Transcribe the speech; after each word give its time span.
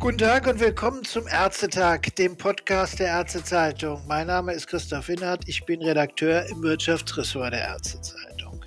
Guten 0.00 0.18
Tag 0.18 0.48
und 0.48 0.58
willkommen 0.58 1.04
zum 1.04 1.28
Ärztetag, 1.28 2.00
dem 2.16 2.36
Podcast 2.36 2.98
der 2.98 3.08
Ärztezeitung. 3.08 4.02
Mein 4.08 4.26
Name 4.26 4.52
ist 4.52 4.66
Christoph 4.66 5.06
Winnert, 5.06 5.44
ich 5.46 5.64
bin 5.64 5.80
Redakteur 5.80 6.46
im 6.46 6.62
Wirtschaftsressort 6.62 7.52
der 7.52 7.60
Ärztezeitung. 7.60 8.64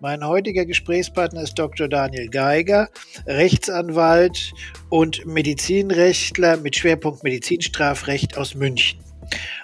Mein 0.00 0.26
heutiger 0.26 0.64
Gesprächspartner 0.64 1.42
ist 1.42 1.58
Dr. 1.58 1.86
Daniel 1.86 2.30
Geiger, 2.30 2.88
Rechtsanwalt 3.26 4.52
und 4.88 5.26
Medizinrechtler 5.26 6.56
mit 6.56 6.76
Schwerpunkt 6.76 7.22
Medizinstrafrecht 7.22 8.38
aus 8.38 8.54
München. 8.54 9.04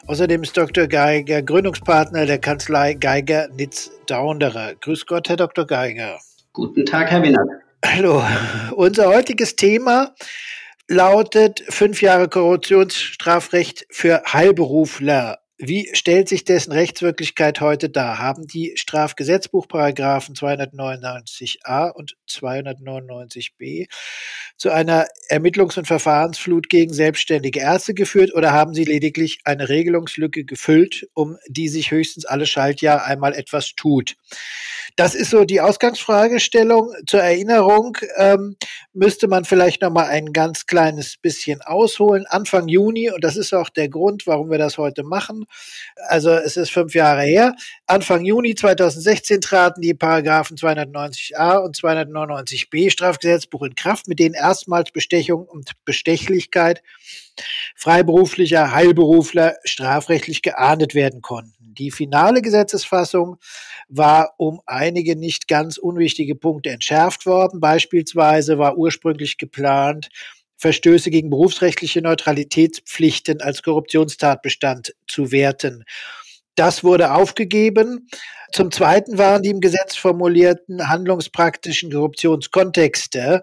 Außerdem 0.08 0.44
ist 0.44 0.56
Dr. 0.56 0.86
Geiger 0.86 1.42
Gründungspartner 1.42 2.26
der 2.26 2.38
Kanzlei 2.38 2.94
Geiger 2.94 3.48
Nitz 3.48 3.90
Daunderer. 4.06 4.76
Grüß 4.76 5.04
Gott, 5.06 5.28
Herr 5.28 5.36
Dr. 5.36 5.66
Geiger. 5.66 6.20
Guten 6.52 6.86
Tag, 6.86 7.10
Herr 7.10 7.24
Winnert. 7.24 7.48
Hallo. 7.84 8.22
Unser 8.76 9.08
heutiges 9.08 9.56
Thema 9.56 10.14
lautet 10.86 11.64
fünf 11.68 12.02
Jahre 12.02 12.28
Korruptionsstrafrecht 12.28 13.86
für 13.90 14.22
Heilberufler. 14.32 15.38
Wie 15.58 15.88
stellt 15.94 16.28
sich 16.28 16.44
dessen 16.44 16.72
Rechtswirklichkeit 16.72 17.62
heute 17.62 17.88
dar? 17.88 18.18
Haben 18.18 18.46
die 18.46 18.74
Strafgesetzbuchparagraphen 18.76 20.34
299a 20.34 21.92
und 21.92 22.14
299b 22.28 23.88
zu 24.58 24.70
einer 24.70 25.06
Ermittlungs- 25.30 25.78
und 25.78 25.86
Verfahrensflut 25.86 26.68
gegen 26.68 26.92
selbstständige 26.92 27.60
Ärzte 27.60 27.94
geführt 27.94 28.34
oder 28.34 28.52
haben 28.52 28.74
sie 28.74 28.84
lediglich 28.84 29.38
eine 29.44 29.70
Regelungslücke 29.70 30.44
gefüllt, 30.44 31.08
um 31.14 31.38
die 31.48 31.68
sich 31.68 31.90
höchstens 31.90 32.26
alle 32.26 32.44
Schaltjahr 32.44 33.06
einmal 33.06 33.32
etwas 33.32 33.72
tut? 33.74 34.16
Das 34.96 35.14
ist 35.14 35.30
so 35.30 35.44
die 35.44 35.60
Ausgangsfragestellung. 35.60 36.92
Zur 37.06 37.20
Erinnerung 37.20 37.98
ähm, 38.16 38.56
müsste 38.94 39.28
man 39.28 39.44
vielleicht 39.44 39.82
noch 39.82 39.90
mal 39.90 40.06
ein 40.06 40.32
ganz 40.32 40.66
kleines 40.66 41.16
bisschen 41.16 41.60
ausholen. 41.60 42.24
Anfang 42.26 42.68
Juni, 42.68 43.10
und 43.10 43.22
das 43.22 43.36
ist 43.36 43.52
auch 43.52 43.68
der 43.68 43.88
Grund, 43.88 44.26
warum 44.26 44.50
wir 44.50 44.58
das 44.58 44.78
heute 44.78 45.02
machen. 45.02 45.45
Also 46.08 46.30
es 46.30 46.56
ist 46.56 46.70
fünf 46.70 46.94
Jahre 46.94 47.22
her. 47.22 47.54
Anfang 47.86 48.24
Juni 48.24 48.54
2016 48.54 49.40
traten 49.40 49.80
die 49.80 49.94
Paragraphen 49.94 50.56
290a 50.56 51.58
und 51.58 51.76
299b 51.76 52.90
Strafgesetzbuch 52.90 53.62
in 53.62 53.74
Kraft, 53.74 54.08
mit 54.08 54.18
denen 54.18 54.34
erstmals 54.34 54.90
Bestechung 54.90 55.46
und 55.46 55.72
Bestechlichkeit 55.84 56.82
freiberuflicher 57.74 58.72
Heilberufler 58.72 59.56
strafrechtlich 59.64 60.42
geahndet 60.42 60.94
werden 60.94 61.20
konnten. 61.20 61.52
Die 61.74 61.90
finale 61.90 62.40
Gesetzesfassung 62.40 63.36
war 63.88 64.34
um 64.38 64.60
einige 64.66 65.14
nicht 65.16 65.46
ganz 65.46 65.76
unwichtige 65.76 66.34
Punkte 66.34 66.70
entschärft 66.70 67.26
worden. 67.26 67.60
Beispielsweise 67.60 68.58
war 68.58 68.78
ursprünglich 68.78 69.36
geplant, 69.36 70.08
Verstöße 70.56 71.10
gegen 71.10 71.30
berufsrechtliche 71.30 72.02
Neutralitätspflichten 72.02 73.40
als 73.40 73.62
Korruptionstatbestand 73.62 74.94
zu 75.06 75.32
werten. 75.32 75.84
Das 76.54 76.82
wurde 76.82 77.12
aufgegeben. 77.12 78.08
Zum 78.52 78.70
Zweiten 78.70 79.18
waren 79.18 79.42
die 79.42 79.50
im 79.50 79.60
Gesetz 79.60 79.96
formulierten 79.96 80.88
handlungspraktischen 80.88 81.92
Korruptionskontexte, 81.92 83.42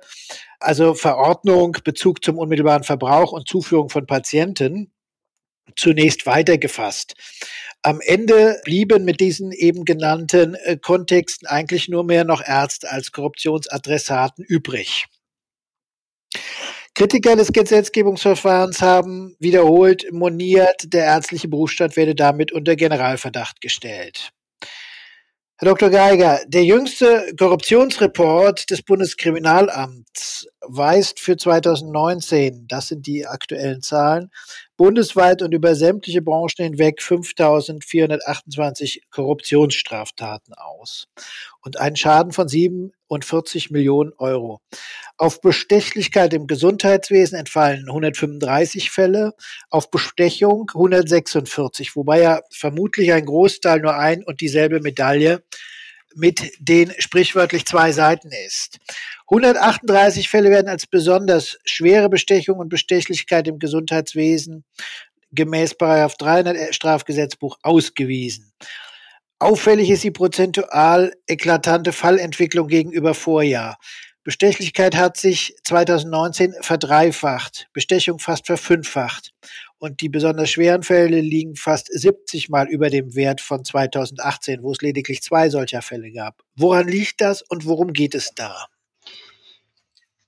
also 0.60 0.96
Verordnung, 0.96 1.78
Bezug 1.84 2.24
zum 2.24 2.40
unmittelbaren 2.40 2.84
Verbrauch 2.84 3.32
und 3.32 3.48
Zuführung 3.48 3.90
von 3.90 4.08
Patienten, 4.08 4.92
zunächst 5.76 6.26
weitergefasst. 6.26 7.16
Am 7.84 8.00
Ende 8.02 8.62
blieben 8.64 9.04
mit 9.04 9.20
diesen 9.20 9.52
eben 9.52 9.86
genannten 9.86 10.56
äh, 10.56 10.78
Kontexten 10.78 11.48
eigentlich 11.48 11.90
nur 11.90 12.04
mehr 12.04 12.24
noch 12.24 12.42
Ärzte 12.42 12.90
als 12.90 13.12
Korruptionsadressaten 13.12 14.44
übrig. 14.44 15.06
Kritiker 16.96 17.36
des 17.36 17.52
Gesetzgebungsverfahrens 17.52 18.82
haben 18.82 19.36
wiederholt 19.40 20.06
moniert, 20.12 20.94
der 20.94 21.06
ärztliche 21.06 21.48
Berufsstand 21.48 21.98
werde 21.98 22.14
damit 22.14 22.52
unter 22.52 22.76
Generalverdacht 22.76 23.62
gestellt. 23.62 24.30
Herr 25.58 25.70
Dr. 25.70 25.90
Geiger, 25.90 26.42
der 26.46 26.64
jüngste 26.64 27.34
Korruptionsreport 27.40 28.70
des 28.70 28.84
Bundeskriminalamts 28.84 30.48
weist 30.62 31.20
für 31.20 31.36
2019, 31.36 32.68
das 32.68 32.90
sind 32.90 33.08
die 33.08 33.26
aktuellen 33.26 33.82
Zahlen, 33.82 34.30
bundesweit 34.78 35.42
und 35.42 35.54
über 35.54 35.76
sämtliche 35.76 36.22
Branchen 36.22 36.58
hinweg 36.58 37.00
5.428 37.00 39.02
Korruptionsstraftaten 39.12 40.54
aus 40.56 41.08
und 41.62 41.80
einen 41.80 41.96
Schaden 41.96 42.32
von 42.32 42.48
47 42.48 43.72
Millionen 43.72 44.14
Euro. 44.18 44.62
Auf 45.18 45.42
Bestechlichkeit 45.42 46.34
im 46.34 46.48
Gesundheitswesen 46.48 47.38
entfallen 47.38 47.86
135 47.88 48.92
Fälle, 48.92 49.34
auf 49.70 49.92
Bestechung 49.92 50.70
146, 50.74 51.96
wobei 51.96 52.22
ja 52.22 52.42
vermutlich 52.52 53.14
ein 53.14 53.26
Großteil 53.26 53.80
nur 53.80 53.96
ein 53.96 54.24
und 54.24 54.42
dieselbe 54.42 54.80
Medaille 54.80 55.44
mit 56.16 56.52
den 56.60 56.94
sprichwörtlich 57.00 57.66
zwei 57.66 57.92
Seiten 57.92 58.30
ist. 58.46 58.80
138 59.30 60.30
Fälle 60.30 60.50
werden 60.50 60.68
als 60.68 60.88
besonders 60.88 61.58
schwere 61.66 62.10
Bestechung 62.10 62.60
und 62.60 62.70
Bestechlichkeit 62.70 63.48
im 63.48 63.60
Gesundheitswesen 63.60 64.64
gemäß 65.32 65.76
300 65.78 66.74
Strafgesetzbuch 66.76 67.58
ausgewiesen. 67.64 68.54
Auffällig 69.40 69.90
ist 69.90 70.04
die 70.04 70.12
prozentual 70.12 71.14
eklatante 71.28 71.92
Fallentwicklung 71.92 72.68
gegenüber 72.68 73.14
Vorjahr. 73.14 73.78
Bestechlichkeit 74.24 74.96
hat 74.96 75.18
sich 75.18 75.54
2019 75.66 76.54
verdreifacht, 76.62 77.68
Bestechung 77.74 78.20
fast 78.20 78.46
verfünffacht. 78.46 79.32
Und 79.84 80.00
die 80.00 80.08
besonders 80.08 80.50
schweren 80.50 80.82
Fälle 80.82 81.20
liegen 81.20 81.58
fast 81.58 81.92
70 81.92 82.48
Mal 82.48 82.70
über 82.70 82.90
dem 82.90 83.16
Wert 83.16 83.42
von 83.42 83.66
2018, 83.66 84.64
wo 84.64 84.72
es 84.72 84.82
lediglich 84.82 85.22
zwei 85.22 85.50
solcher 85.50 85.82
Fälle 85.82 86.10
gab. 86.14 86.42
Woran 86.56 86.88
liegt 86.88 87.20
das 87.20 87.42
und 87.42 87.66
worum 87.66 87.92
geht 87.92 88.16
es 88.16 88.32
da? 88.34 88.68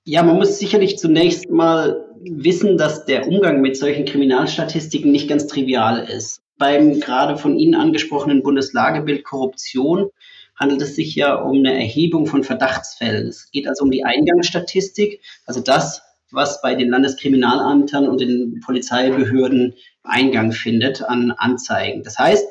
Ja, 0.04 0.22
man 0.22 0.36
muss 0.36 0.58
sicherlich 0.58 0.98
zunächst 0.98 1.48
mal 1.48 2.04
wissen, 2.20 2.76
dass 2.76 3.06
der 3.06 3.26
Umgang 3.26 3.62
mit 3.62 3.78
solchen 3.78 4.04
Kriminalstatistiken 4.04 5.10
nicht 5.10 5.26
ganz 5.26 5.46
trivial 5.46 6.06
ist. 6.06 6.42
Beim 6.58 7.00
gerade 7.00 7.38
von 7.38 7.58
Ihnen 7.58 7.76
angesprochenen 7.76 8.42
Bundeslagebild 8.42 9.24
Korruption 9.24 10.10
handelt 10.54 10.82
es 10.82 10.96
sich 10.96 11.14
ja 11.14 11.34
um 11.34 11.60
eine 11.60 11.72
Erhebung 11.72 12.26
von 12.26 12.44
Verdachtsfällen. 12.44 13.28
Es 13.28 13.50
geht 13.50 13.66
also 13.66 13.84
um 13.84 13.90
die 13.90 14.04
Eingangsstatistik, 14.04 15.22
also 15.46 15.62
das, 15.62 16.02
was 16.36 16.60
bei 16.60 16.74
den 16.74 16.90
Landeskriminalamtern 16.90 18.06
und 18.06 18.20
den 18.20 18.60
Polizeibehörden 18.64 19.74
Eingang 20.04 20.52
findet 20.52 21.02
an 21.02 21.32
Anzeigen. 21.32 22.02
Das 22.04 22.18
heißt, 22.18 22.46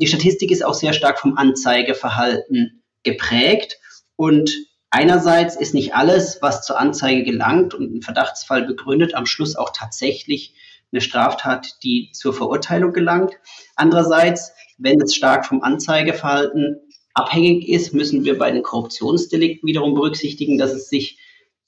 die 0.00 0.06
Statistik 0.06 0.50
ist 0.50 0.64
auch 0.64 0.74
sehr 0.74 0.92
stark 0.92 1.18
vom 1.18 1.36
Anzeigeverhalten 1.36 2.82
geprägt 3.02 3.78
und 4.16 4.50
einerseits 4.90 5.56
ist 5.56 5.74
nicht 5.74 5.94
alles, 5.94 6.38
was 6.42 6.64
zur 6.64 6.78
Anzeige 6.78 7.24
gelangt 7.24 7.74
und 7.74 7.90
einen 7.90 8.02
Verdachtsfall 8.02 8.64
begründet, 8.66 9.14
am 9.14 9.26
Schluss 9.26 9.56
auch 9.56 9.70
tatsächlich 9.74 10.54
eine 10.92 11.00
Straftat, 11.00 11.82
die 11.82 12.10
zur 12.12 12.32
Verurteilung 12.32 12.92
gelangt. 12.92 13.32
Andererseits, 13.74 14.52
wenn 14.78 15.00
es 15.00 15.14
stark 15.14 15.44
vom 15.44 15.62
Anzeigeverhalten 15.62 16.76
abhängig 17.14 17.68
ist, 17.68 17.92
müssen 17.94 18.24
wir 18.24 18.38
bei 18.38 18.52
den 18.52 18.62
Korruptionsdelikten 18.62 19.66
wiederum 19.66 19.94
berücksichtigen, 19.94 20.56
dass 20.56 20.72
es 20.72 20.88
sich 20.88 21.18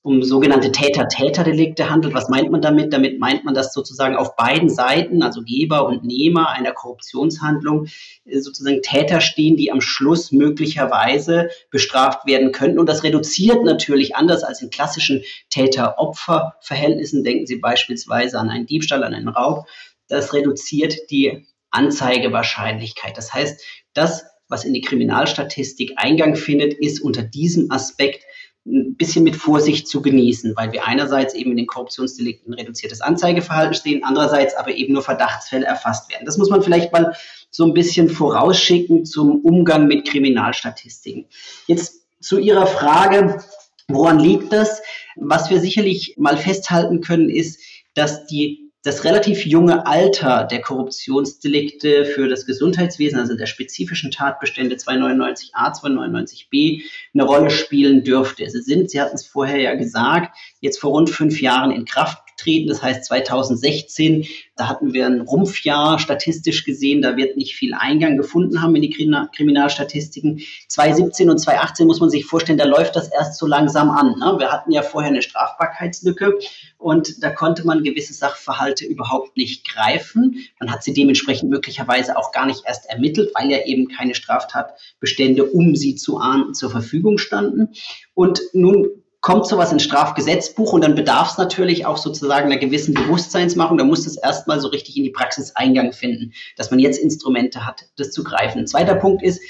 um 0.07 0.23
sogenannte 0.23 0.71
Täter-Täter-Delikte 0.71 1.91
handelt. 1.91 2.15
Was 2.15 2.29
meint 2.29 2.53
man 2.53 2.63
damit? 2.63 2.93
Damit 2.93 3.19
meint 3.19 3.45
man, 3.45 3.55
dass 3.55 3.75
sozusagen 3.75 4.15
auf 4.15 4.37
beiden 4.37 4.69
Seiten, 4.69 5.21
also 5.21 5.43
Geber 5.43 5.85
und 5.85 6.05
Nehmer 6.05 6.51
einer 6.51 6.71
Korruptionshandlung, 6.71 7.89
äh, 8.25 8.39
sozusagen 8.39 8.83
Täter 8.83 9.21
stehen, 9.21 9.57
die 9.57 9.73
am 9.73 9.81
Schluss 9.81 10.31
möglicherweise 10.31 11.51
bestraft 11.73 12.25
werden 12.25 12.53
könnten. 12.53 12.79
Und 12.79 12.89
das 12.89 13.03
reduziert 13.03 13.65
natürlich 13.65 14.15
anders 14.15 14.45
als 14.45 14.63
in 14.63 14.71
klassischen 14.71 15.25
Täter-Opfer-Verhältnissen. 15.51 17.25
Denken 17.25 17.47
Sie 17.47 17.57
beispielsweise 17.57 18.39
an 18.39 18.49
einen 18.49 18.67
Diebstahl, 18.67 19.03
an 19.03 19.13
einen 19.13 19.29
Raub. 19.29 19.67
Das 20.07 20.33
reduziert 20.33 21.11
die 21.11 21.49
Anzeigewahrscheinlichkeit. 21.73 23.17
Das 23.17 23.35
heißt, 23.35 23.61
das, 23.93 24.25
was 24.47 24.65
in 24.65 24.73
die 24.73 24.83
Kriminalstatistik 24.83 25.95
Eingang 25.97 26.37
findet, 26.37 26.75
ist 26.75 27.01
unter 27.03 27.25
diesem 27.25 27.73
Aspekt 27.73 28.23
ein 28.67 28.97
bisschen 28.97 29.23
mit 29.25 29.37
Vorsicht 29.37 29.87
zu 29.89 30.03
genießen, 30.03 30.55
weil 30.57 30.73
wir 30.73 30.87
einerseits 30.87 31.35
eben 31.35 31.53
in 31.53 31.57
den 31.57 31.67
Korruptionsdelikten 31.67 32.53
reduziertes 32.53 33.01
Anzeigeverhalten 33.01 33.75
stehen, 33.75 34.03
andererseits 34.05 34.57
aber 34.57 34.75
eben 34.75 34.93
nur 34.93 35.03
Verdachtsfälle 35.03 35.67
erfasst 35.67 36.11
werden. 36.11 36.27
Das 36.27 36.37
muss 36.37 36.51
man 36.51 36.63
vielleicht 36.63 36.93
mal 36.93 37.15
so 37.51 37.65
ein 37.65 37.75
bisschen 37.75 38.09
vorausschicken 38.09 39.05
zum 39.05 39.41
Umgang 39.45 39.87
mit 39.87 40.07
Kriminalstatistiken. 40.07 41.27
Jetzt 41.67 42.07
zu 42.21 42.39
Ihrer 42.39 42.67
Frage, 42.67 43.43
woran 43.89 44.19
liegt 44.19 44.53
das? 44.53 44.83
Was 45.17 45.49
wir 45.49 45.61
sicherlich 45.61 46.15
mal 46.19 46.37
festhalten 46.37 47.01
können, 47.01 47.31
ist, 47.31 47.61
dass 47.95 48.27
die 48.27 48.66
das 48.87 49.03
relativ 49.03 49.45
junge 49.45 49.85
Alter 49.85 50.45
der 50.45 50.61
Korruptionsdelikte 50.61 52.05
für 52.05 52.29
das 52.29 52.47
Gesundheitswesen, 52.47 53.19
also 53.19 53.35
der 53.37 53.47
spezifischen 53.47 54.13
Tatbestände 54.13 54.77
299a, 54.77 55.75
299b, 55.77 56.83
eine 57.13 57.25
Rolle 57.25 57.51
spielen 57.51 58.05
dürfte. 58.05 58.49
Sie 58.49 58.63
sind, 58.63 58.91
Sie 58.91 59.01
hatten 59.01 59.17
es 59.17 59.27
vorher 59.27 59.59
ja 59.59 59.75
gesagt, 59.75 60.37
jetzt 60.61 60.79
vor 60.79 60.93
rund 60.93 61.11
fünf 61.11 61.41
Jahren 61.41 61.73
in 61.73 61.85
Kraft 61.85 62.26
getreten. 62.37 62.69
Das 62.69 62.83
heißt 62.83 63.05
2016, 63.07 64.27
da 64.57 64.69
hatten 64.69 64.93
wir 64.93 65.07
ein 65.07 65.23
Rumpfjahr 65.23 65.99
statistisch 65.99 66.65
gesehen, 66.65 67.03
da 67.03 67.17
wird 67.17 67.37
nicht 67.37 67.55
viel 67.55 67.75
Eingang 67.75 68.17
gefunden 68.17 68.63
haben 68.63 68.77
in 68.77 68.83
die 68.83 68.91
Kriminalstatistiken. 68.91 70.41
2017 70.69 71.31
und 71.31 71.39
2018 71.39 71.87
muss 71.87 72.01
man 72.01 72.11
sich 72.11 72.25
vorstellen, 72.25 72.59
da 72.59 72.65
läuft 72.65 72.97
das 72.97 73.09
erst 73.09 73.39
so 73.39 73.47
langsam 73.47 73.91
an. 73.91 74.19
Ne? 74.19 74.37
Wir 74.39 74.53
hatten 74.53 74.73
ja 74.73 74.83
vorher 74.83 75.11
eine 75.11 75.23
Strafbarkeitslücke 75.23 76.39
und 76.79 77.23
da 77.23 77.31
konnte 77.31 77.67
man 77.67 77.83
gewisse 77.83 78.15
Sachverhalte 78.15 78.85
überhaupt 78.85 79.37
nicht 79.37 79.67
greifen. 79.67 80.47
Man 80.61 80.71
hat 80.71 80.83
sie 80.83 80.93
dementsprechend 80.93 81.51
möglicherweise 81.51 82.17
auch 82.17 82.33
gar 82.33 82.47
nicht 82.47 82.63
erst 82.67 82.89
ermittelt, 82.89 83.31
weil 83.35 83.51
ja 83.51 83.65
eben 83.65 83.89
keine 83.89 84.15
Straftatbestände, 84.15 85.45
um 85.45 85.75
sie 85.75 85.97
zu 85.97 86.19
ahnden, 86.19 86.55
zur 86.55 86.71
Verfügung 86.71 87.19
standen. 87.19 87.71
Und 88.15 88.41
nun 88.53 89.03
kommt 89.27 89.49
sowas 89.49 89.73
ins 89.73 89.83
Strafgesetzbuch 89.83 90.73
und 90.73 90.85
dann 90.85 90.95
bedarf 90.95 91.33
es 91.33 91.37
natürlich 91.37 91.85
auch 91.85 91.97
sozusagen 91.97 92.47
einer 92.47 92.61
gewissen 92.61 92.95
Bewusstseinsmachung. 92.95 93.77
Da 93.77 93.83
muss 93.83 94.07
es 94.07 94.17
erstmal 94.17 94.61
so 94.61 94.69
richtig 94.69 94.97
in 94.97 95.03
die 95.03 95.11
Praxis 95.11 95.51
Eingang 95.57 95.93
finden, 95.93 96.33
dass 96.57 96.71
man 96.71 96.79
jetzt 96.79 96.97
Instrumente 96.97 97.67
hat, 97.67 97.87
das 97.97 98.13
zu 98.13 98.23
greifen. 98.23 98.61
Ein 98.61 98.67
zweiter 98.69 98.95
Punkt 98.95 99.25
ist, 99.25 99.41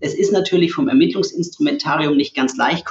es 0.00 0.14
ist 0.14 0.32
natürlich 0.32 0.72
vom 0.72 0.88
Ermittlungsinstrumentarium 0.88 2.16
nicht 2.16 2.34
ganz 2.34 2.56
leicht, 2.56 2.86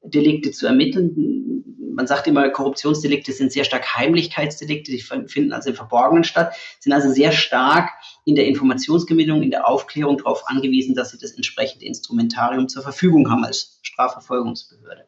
Korruptionsdelikte 0.00 0.50
zu 0.52 0.66
ermitteln. 0.66 1.64
Man 1.94 2.06
sagt 2.06 2.26
immer, 2.26 2.48
Korruptionsdelikte 2.50 3.32
sind 3.32 3.52
sehr 3.52 3.64
stark 3.64 3.96
Heimlichkeitsdelikte, 3.96 4.92
die 4.92 5.00
finden 5.00 5.52
also 5.52 5.70
im 5.70 5.76
Verborgenen 5.76 6.24
statt, 6.24 6.54
sind 6.78 6.92
also 6.92 7.10
sehr 7.10 7.32
stark 7.32 7.90
in 8.24 8.34
der 8.34 8.46
Informationsgewinnung, 8.46 9.42
in 9.42 9.50
der 9.50 9.66
Aufklärung 9.66 10.18
darauf 10.18 10.46
angewiesen, 10.46 10.94
dass 10.94 11.10
sie 11.10 11.18
das 11.18 11.32
entsprechende 11.32 11.86
Instrumentarium 11.86 12.68
zur 12.68 12.82
Verfügung 12.82 13.30
haben 13.30 13.44
als 13.44 13.78
Strafverfolgungsbehörde. 13.82 15.06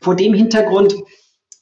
Vor 0.00 0.14
dem 0.14 0.34
Hintergrund 0.34 0.94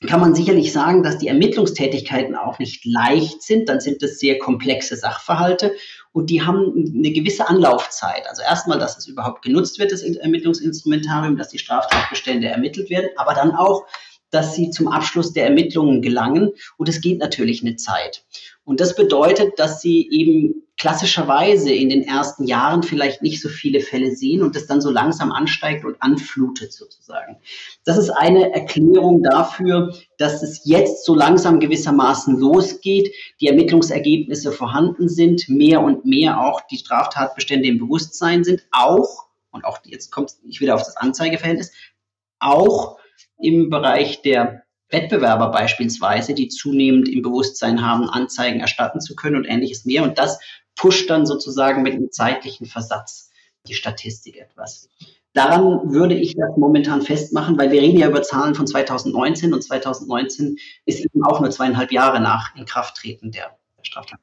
kann 0.07 0.21
man 0.21 0.35
sicherlich 0.35 0.73
sagen, 0.73 1.03
dass 1.03 1.19
die 1.19 1.29
Ermittlungstätigkeiten 1.29 2.35
auch 2.35 2.59
nicht 2.59 2.85
leicht 2.85 3.43
sind. 3.43 3.69
Dann 3.69 3.81
sind 3.81 4.03
es 4.03 4.19
sehr 4.19 4.39
komplexe 4.39 4.97
Sachverhalte 4.97 5.75
und 6.13 6.31
die 6.31 6.43
haben 6.43 6.93
eine 6.97 7.13
gewisse 7.13 7.49
Anlaufzeit. 7.49 8.27
Also 8.29 8.43
erstmal, 8.43 8.79
dass 8.79 8.97
es 8.97 9.07
überhaupt 9.07 9.43
genutzt 9.43 9.79
wird, 9.79 9.93
das 9.93 10.03
Ermittlungsinstrumentarium, 10.03 11.37
dass 11.37 11.49
die 11.49 11.59
Straftatbestände 11.59 12.49
ermittelt 12.49 12.91
werden, 12.91 13.11
aber 13.17 13.35
dann 13.35 13.53
auch, 13.53 13.85
dass 14.31 14.55
sie 14.55 14.71
zum 14.71 14.89
Abschluss 14.89 15.33
der 15.33 15.45
Ermittlungen 15.45 16.03
gelangen. 16.03 16.51
Und 16.77 16.89
es 16.89 17.01
geht 17.01 17.19
natürlich 17.19 17.63
eine 17.63 17.77
Zeit. 17.77 18.25
Und 18.65 18.81
das 18.81 18.97
bedeutet, 18.97 19.59
dass 19.59 19.81
sie 19.81 20.09
eben 20.11 20.65
klassischerweise 20.77 21.73
in 21.73 21.89
den 21.89 22.03
ersten 22.03 22.45
Jahren 22.45 22.83
vielleicht 22.83 23.23
nicht 23.23 23.41
so 23.41 23.49
viele 23.49 23.81
Fälle 23.81 24.17
sehen 24.17 24.43
und 24.43 24.57
das 24.57 24.67
dann 24.67 24.81
so 24.81 24.91
langsam 24.91 25.31
ansteigt 25.31 25.85
und 25.85 26.03
anflutet 26.03 26.73
sozusagen. 26.73 27.37
Das 27.85 27.97
ist 27.97 28.11
eine 28.11 28.53
Erklärung 28.53 29.23
dafür, 29.23 29.95
dass 30.19 30.43
es 30.43 30.63
jetzt 30.65 31.05
so 31.05 31.15
langsam 31.15 31.61
gewissermaßen 31.61 32.39
losgeht, 32.39 33.15
die 33.41 33.47
Ermittlungsergebnisse 33.47 34.51
vorhanden 34.51 35.09
sind, 35.09 35.49
mehr 35.49 35.81
und 35.81 36.05
mehr 36.05 36.41
auch 36.41 36.63
die 36.63 36.79
Straftatbestände 36.79 37.69
im 37.69 37.79
Bewusstsein 37.79 38.43
sind, 38.43 38.67
auch, 38.73 39.27
und 39.53 39.65
auch 39.65 39.79
jetzt 39.85 40.11
kommt 40.11 40.33
ich 40.49 40.61
wieder 40.61 40.75
auf 40.75 40.83
das 40.83 40.97
Anzeigeverhältnis, 40.97 41.71
auch 42.41 42.99
im 43.39 43.71
Bereich 43.71 44.23
der 44.23 44.64
Wettbewerber 44.95 45.51
beispielsweise, 45.51 46.33
die 46.35 46.49
zunehmend 46.49 47.09
im 47.09 47.21
Bewusstsein 47.21 47.85
haben, 47.87 48.09
Anzeigen 48.09 48.61
erstatten 48.61 49.01
zu 49.01 49.15
können 49.15 49.37
und 49.37 49.45
ähnliches 49.45 49.85
mehr. 49.85 50.05
Und 50.05 50.19
das 50.19 50.39
pusht 50.77 51.11
dann 51.11 51.27
sozusagen 51.27 51.83
mit 51.83 51.95
einem 51.95 52.11
zeitlichen 52.11 52.67
Versatz 52.67 53.31
die 53.67 53.75
Statistik 53.75 54.39
etwas. 54.39 54.89
Daran 55.33 55.93
würde 55.93 56.15
ich 56.15 56.35
das 56.37 56.57
momentan 56.57 57.03
festmachen, 57.03 57.59
weil 57.59 57.73
wir 57.73 57.83
reden 57.83 57.99
ja 57.99 58.09
über 58.09 58.23
Zahlen 58.23 58.55
von 58.55 58.69
2019 58.69 59.53
und 59.53 59.63
2019 59.63 60.57
ist 60.87 61.05
eben 61.05 61.25
auch 61.25 61.41
nur 61.41 61.51
zweieinhalb 61.51 61.91
Jahre 61.91 62.21
nach 62.21 62.55
Inkrafttreten 62.55 63.33
der 63.33 63.59
Straftat. 63.85 64.21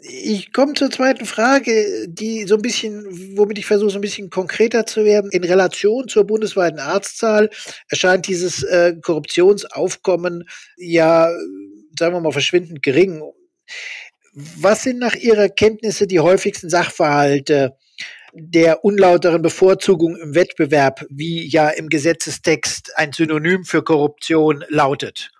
Ich 0.00 0.52
komme 0.52 0.74
zur 0.74 0.90
zweiten 0.90 1.26
Frage, 1.26 2.06
die 2.08 2.44
so 2.46 2.56
ein 2.56 2.62
bisschen, 2.62 3.36
womit 3.36 3.58
ich 3.58 3.66
versuche, 3.66 3.90
so 3.90 3.98
ein 3.98 4.02
bisschen 4.02 4.30
konkreter 4.30 4.86
zu 4.86 5.04
werden. 5.04 5.30
In 5.30 5.44
Relation 5.44 6.08
zur 6.08 6.24
bundesweiten 6.24 6.80
Arztzahl 6.80 7.50
erscheint 7.88 8.26
dieses 8.26 8.62
äh, 8.62 8.94
Korruptionsaufkommen 9.00 10.44
ja, 10.76 11.30
sagen 11.98 12.14
wir 12.14 12.20
mal, 12.20 12.32
verschwindend 12.32 12.82
gering. 12.82 13.22
Was 14.32 14.84
sind 14.84 14.98
nach 14.98 15.14
Ihrer 15.14 15.48
Kenntnisse 15.48 16.06
die 16.06 16.20
häufigsten 16.20 16.70
Sachverhalte 16.70 17.76
der 18.32 18.84
unlauteren 18.84 19.42
Bevorzugung 19.42 20.16
im 20.16 20.34
Wettbewerb, 20.34 21.04
wie 21.10 21.48
ja 21.48 21.68
im 21.68 21.88
Gesetzestext 21.88 22.92
ein 22.96 23.12
Synonym 23.12 23.64
für 23.64 23.82
Korruption 23.82 24.64
lautet? 24.68 25.30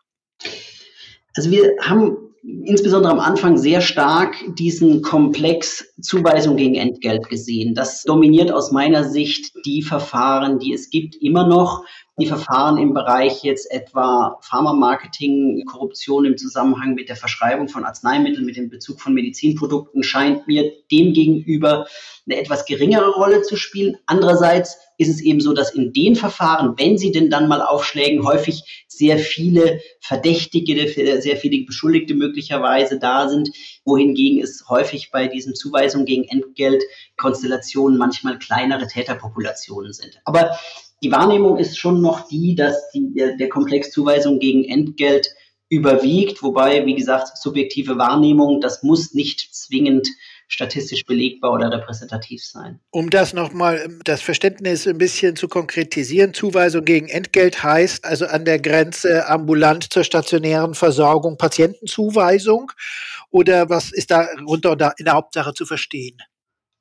Also 1.37 1.50
wir 1.50 1.76
haben 1.81 2.30
insbesondere 2.43 3.13
am 3.13 3.21
Anfang 3.21 3.59
sehr 3.59 3.81
stark 3.81 4.37
diesen 4.57 5.03
Komplex 5.03 5.93
Zuweisung 6.01 6.57
gegen 6.57 6.75
Entgelt 6.75 7.29
gesehen. 7.29 7.75
Das 7.75 8.03
dominiert 8.05 8.53
aus 8.53 8.73
meiner 8.73 9.05
Sicht 9.05 9.53
die 9.65 9.83
Verfahren, 9.83 10.59
die 10.59 10.73
es 10.73 10.91
gibt, 10.91 11.17
immer 11.17 11.47
noch 11.47 11.85
die 12.21 12.27
Verfahren 12.27 12.79
im 12.79 12.95
Bereich 12.95 13.43
jetzt 13.43 13.71
etwa 13.71 14.39
Pharmamarketing, 14.43 15.65
Korruption 15.67 16.25
im 16.25 16.37
Zusammenhang 16.37 16.95
mit 16.95 17.09
der 17.09 17.17
Verschreibung 17.17 17.69
von 17.69 17.85
Arzneimitteln, 17.85 18.47
mit 18.47 18.57
dem 18.57 18.71
Bezug 18.71 19.01
von 19.01 19.15
Medizinprodukten 19.15 20.03
scheint 20.03 20.47
mir 20.47 20.73
demgegenüber 20.91 21.87
eine 22.27 22.41
etwas 22.41 22.65
geringere 22.65 23.11
Rolle 23.11 23.43
zu 23.43 23.57
spielen. 23.57 23.97
Andererseits 24.07 24.79
ist 24.99 25.09
es 25.09 25.21
eben 25.21 25.41
so, 25.41 25.55
dass 25.55 25.75
in 25.75 25.93
den 25.93 26.15
Verfahren, 26.15 26.75
wenn 26.77 26.99
sie 26.99 27.11
denn 27.11 27.31
dann 27.31 27.49
mal 27.49 27.63
aufschlägen, 27.63 28.25
häufig 28.25 28.87
sehr 28.87 29.19
viele 29.19 29.81
Verdächtige, 30.01 30.87
sehr 31.21 31.37
viele 31.37 31.65
Beschuldigte 31.65 32.15
möglicherweise 32.15 32.99
da 32.99 33.29
sind, 33.29 33.49
wohingegen 33.85 34.43
es 34.43 34.65
häufig 34.69 35.11
bei 35.11 35.27
diesen 35.27 35.55
Zuweisungen 35.55 36.05
gegen 36.05 36.25
Entgeltkonstellationen 36.25 37.99
manchmal 37.99 38.39
kleinere 38.39 38.87
Täterpopulationen 38.87 39.95
sind. 39.95 40.21
Aber 40.25 40.59
die 41.02 41.12
Wahrnehmung 41.12 41.56
ist 41.56 41.79
schon 41.79 42.00
noch 42.00 42.29
die, 42.29 42.55
dass 42.55 42.91
die, 42.91 43.12
der, 43.14 43.49
Komplex 43.49 43.91
Zuweisung 43.91 44.38
gegen 44.38 44.64
Entgelt 44.64 45.29
überwiegt, 45.69 46.43
wobei, 46.43 46.85
wie 46.85 46.97
gesagt, 46.97 47.38
subjektive 47.38 47.97
Wahrnehmung, 47.97 48.61
das 48.61 48.82
muss 48.82 49.14
nicht 49.14 49.55
zwingend 49.55 50.08
statistisch 50.49 51.06
belegbar 51.06 51.52
oder 51.52 51.70
repräsentativ 51.70 52.44
sein. 52.44 52.81
Um 52.91 53.08
das 53.08 53.32
nochmal, 53.32 53.88
das 54.05 54.20
Verständnis 54.20 54.87
ein 54.88 54.99
bisschen 54.99 55.37
zu 55.37 55.47
konkretisieren, 55.47 56.35
Zuweisung 56.35 56.85
gegen 56.85 57.09
Entgelt 57.09 57.62
heißt 57.62 58.04
also 58.04 58.26
an 58.26 58.45
der 58.45 58.59
Grenze 58.59 59.28
ambulant 59.28 59.92
zur 59.92 60.02
stationären 60.02 60.75
Versorgung 60.75 61.38
Patientenzuweisung 61.38 62.73
oder 63.30 63.71
was 63.71 63.92
ist 63.92 64.11
da 64.11 64.26
runter 64.45 64.73
in 64.99 65.04
der 65.04 65.14
Hauptsache 65.14 65.54
zu 65.54 65.64
verstehen? 65.64 66.19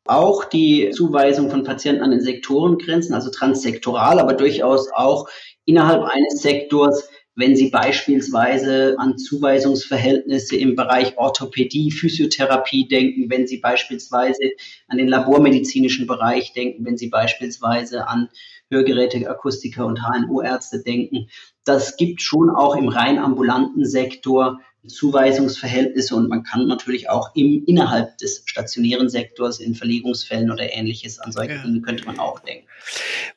Auch 0.10 0.46
die 0.46 0.90
Zuweisung 0.92 1.50
von 1.50 1.64
Patienten 1.64 2.04
an 2.04 2.12
den 2.12 2.22
Sektorengrenzen, 2.22 3.14
also 3.14 3.30
transsektoral, 3.30 4.20
aber 4.20 4.34
durchaus 4.34 4.90
auch 4.92 5.30
innerhalb 5.66 6.04
eines 6.04 6.42
Sektors, 6.42 7.10
wenn 7.36 7.56
Sie 7.56 7.70
beispielsweise 7.70 8.96
an 8.98 9.18
Zuweisungsverhältnisse 9.18 10.58
im 10.58 10.76
Bereich 10.76 11.18
Orthopädie, 11.18 11.92
Physiotherapie 11.92 12.88
denken, 12.88 13.30
wenn 13.30 13.48
Sie 13.48 13.60
beispielsweise 13.60 14.52
an 14.88 14.98
den 14.98 15.08
labormedizinischen 15.08 16.06
Bereich 16.06 16.54
denken, 16.54 16.86
wenn 16.86 16.98
Sie 16.98 17.08
beispielsweise 17.08 18.08
an 18.08 18.30
Hörgeräte, 18.70 19.30
Akustiker 19.30 19.86
und 19.86 20.02
HNO-Ärzte 20.02 20.84
denken. 20.84 21.30
Das 21.64 21.98
gibt 21.98 22.22
schon 22.22 22.50
auch 22.50 22.76
im 22.76 22.90
rein 22.90 23.20
ambulanten 23.20 23.86
Sektor 23.86 24.60
Zuweisungsverhältnisse 24.88 26.16
und 26.16 26.30
man 26.30 26.44
kann 26.44 26.68
natürlich 26.68 27.10
auch 27.10 27.36
im, 27.36 27.64
innerhalb 27.66 28.18
des 28.18 28.44
stationären 28.46 29.10
Sektors 29.10 29.60
in 29.60 29.76
Verlegungsfällen 29.76 30.52
oder 30.52 30.74
ähnliches 30.74 31.20
an 31.20 31.32
solche 31.32 31.56
ja. 31.56 31.62
Dinge 31.62 31.82
könnte 31.82 32.06
man 32.06 32.18
auch 32.20 32.40
denken. 32.40 32.66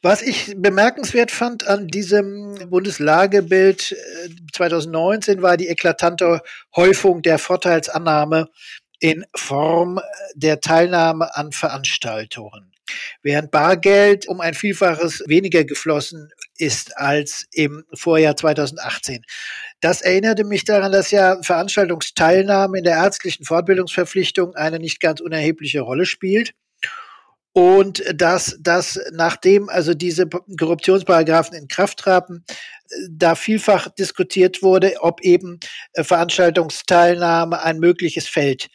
Was 0.02 0.22
ich 0.22 0.54
bemerkenswert 0.56 1.30
fand 1.30 1.66
an 1.66 1.88
diesem 1.88 2.54
Bundeslagebild 2.70 3.96
2019 4.52 5.38
äh, 5.38 5.42
war 5.42 5.56
die 5.56 5.68
eklatante 5.68 6.40
Häufung 6.76 7.22
der 7.22 7.38
Vorteilsannahme 7.38 8.48
in 9.00 9.24
Form 9.34 10.00
der 10.34 10.60
Teilnahme 10.60 11.34
an 11.34 11.50
Veranstaltungen. 11.50 12.72
Während 13.22 13.50
Bargeld 13.50 14.28
um 14.28 14.40
ein 14.40 14.54
Vielfaches 14.54 15.24
weniger 15.26 15.64
geflossen 15.64 16.30
ist 16.62 16.96
als 16.96 17.46
im 17.52 17.84
Vorjahr 17.92 18.36
2018. 18.36 19.24
Das 19.80 20.00
erinnerte 20.00 20.44
mich 20.44 20.64
daran, 20.64 20.92
dass 20.92 21.10
ja 21.10 21.42
Veranstaltungsteilnahme 21.42 22.78
in 22.78 22.84
der 22.84 22.94
ärztlichen 22.94 23.44
Fortbildungsverpflichtung 23.44 24.54
eine 24.54 24.78
nicht 24.78 25.00
ganz 25.00 25.20
unerhebliche 25.20 25.80
Rolle 25.80 26.06
spielt. 26.06 26.54
und 27.54 28.02
dass, 28.14 28.56
dass 28.60 28.98
nachdem 29.12 29.68
also 29.68 29.92
diese 29.92 30.26
Korruptionsparagraphen 30.26 31.54
in 31.54 31.68
Kraft 31.68 31.98
traten, 31.98 32.44
da 33.10 33.34
vielfach 33.34 33.88
diskutiert 33.88 34.62
wurde, 34.62 34.94
ob 35.00 35.20
eben 35.22 35.60
äh, 35.92 36.04
Veranstaltungsteilnahme 36.04 37.62
ein 37.62 37.78
mögliches 37.78 38.26
Feld 38.28 38.68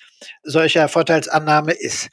solcher 0.44 0.88
Vorteilsannahme 0.88 1.74
ist. 1.74 2.10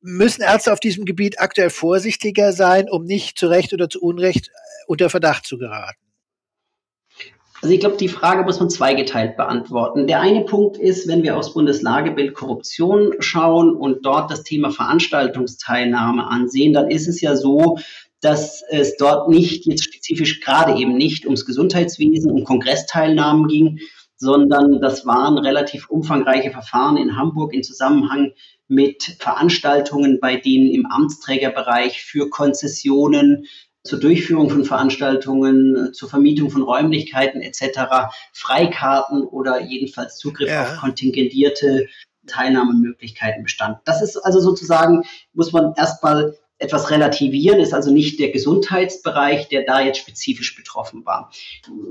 Müssen 0.00 0.42
Ärzte 0.42 0.72
auf 0.72 0.80
diesem 0.80 1.04
Gebiet 1.04 1.40
aktuell 1.40 1.70
vorsichtiger 1.70 2.52
sein, 2.52 2.88
um 2.88 3.04
nicht 3.04 3.38
zu 3.38 3.48
Recht 3.48 3.72
oder 3.72 3.88
zu 3.88 4.00
Unrecht 4.00 4.50
unter 4.88 5.10
Verdacht 5.10 5.46
zu 5.46 5.58
geraten? 5.58 6.00
Also 7.60 7.74
ich 7.74 7.80
glaube, 7.80 7.96
die 7.96 8.08
Frage 8.08 8.44
muss 8.44 8.60
man 8.60 8.70
zweigeteilt 8.70 9.36
beantworten. 9.36 10.06
Der 10.06 10.20
eine 10.20 10.44
Punkt 10.44 10.76
ist, 10.76 11.08
wenn 11.08 11.24
wir 11.24 11.36
aufs 11.36 11.54
Bundeslagebild 11.54 12.32
Korruption 12.32 13.14
schauen 13.18 13.74
und 13.74 14.06
dort 14.06 14.30
das 14.30 14.44
Thema 14.44 14.70
Veranstaltungsteilnahme 14.70 16.28
ansehen, 16.28 16.72
dann 16.72 16.88
ist 16.88 17.08
es 17.08 17.20
ja 17.20 17.34
so, 17.34 17.78
dass 18.20 18.62
es 18.70 18.96
dort 18.96 19.28
nicht 19.28 19.66
jetzt 19.66 19.84
spezifisch 19.84 20.40
gerade 20.40 20.78
eben 20.78 20.96
nicht 20.96 21.24
ums 21.24 21.46
Gesundheitswesen, 21.46 22.30
um 22.30 22.44
Kongressteilnahmen 22.44 23.48
ging, 23.48 23.80
sondern 24.16 24.80
das 24.80 25.04
waren 25.04 25.38
relativ 25.38 25.88
umfangreiche 25.88 26.50
Verfahren 26.50 26.96
in 26.96 27.16
Hamburg 27.16 27.52
in 27.54 27.62
Zusammenhang 27.62 28.32
mit 28.68 29.16
Veranstaltungen, 29.18 30.18
bei 30.20 30.36
denen 30.36 30.70
im 30.70 30.86
Amtsträgerbereich 30.86 32.02
für 32.02 32.28
Konzessionen 32.28 33.46
zur 33.88 33.98
Durchführung 33.98 34.50
von 34.50 34.64
Veranstaltungen, 34.64 35.92
zur 35.94 36.08
Vermietung 36.08 36.50
von 36.50 36.62
Räumlichkeiten 36.62 37.40
etc. 37.40 38.10
Freikarten 38.32 39.22
oder 39.22 39.60
jedenfalls 39.62 40.18
Zugriff 40.18 40.48
ja. 40.48 40.62
auf 40.62 40.76
kontingentierte 40.76 41.88
Teilnahmemöglichkeiten 42.26 43.42
bestand. 43.42 43.78
Das 43.86 44.02
ist 44.02 44.16
also 44.18 44.40
sozusagen, 44.40 45.02
muss 45.32 45.52
man 45.52 45.72
erstmal 45.76 46.36
etwas 46.58 46.90
relativieren, 46.90 47.60
ist 47.60 47.72
also 47.72 47.92
nicht 47.92 48.18
der 48.18 48.30
Gesundheitsbereich, 48.30 49.48
der 49.48 49.64
da 49.64 49.80
jetzt 49.80 49.98
spezifisch 49.98 50.56
betroffen 50.56 51.06
war. 51.06 51.30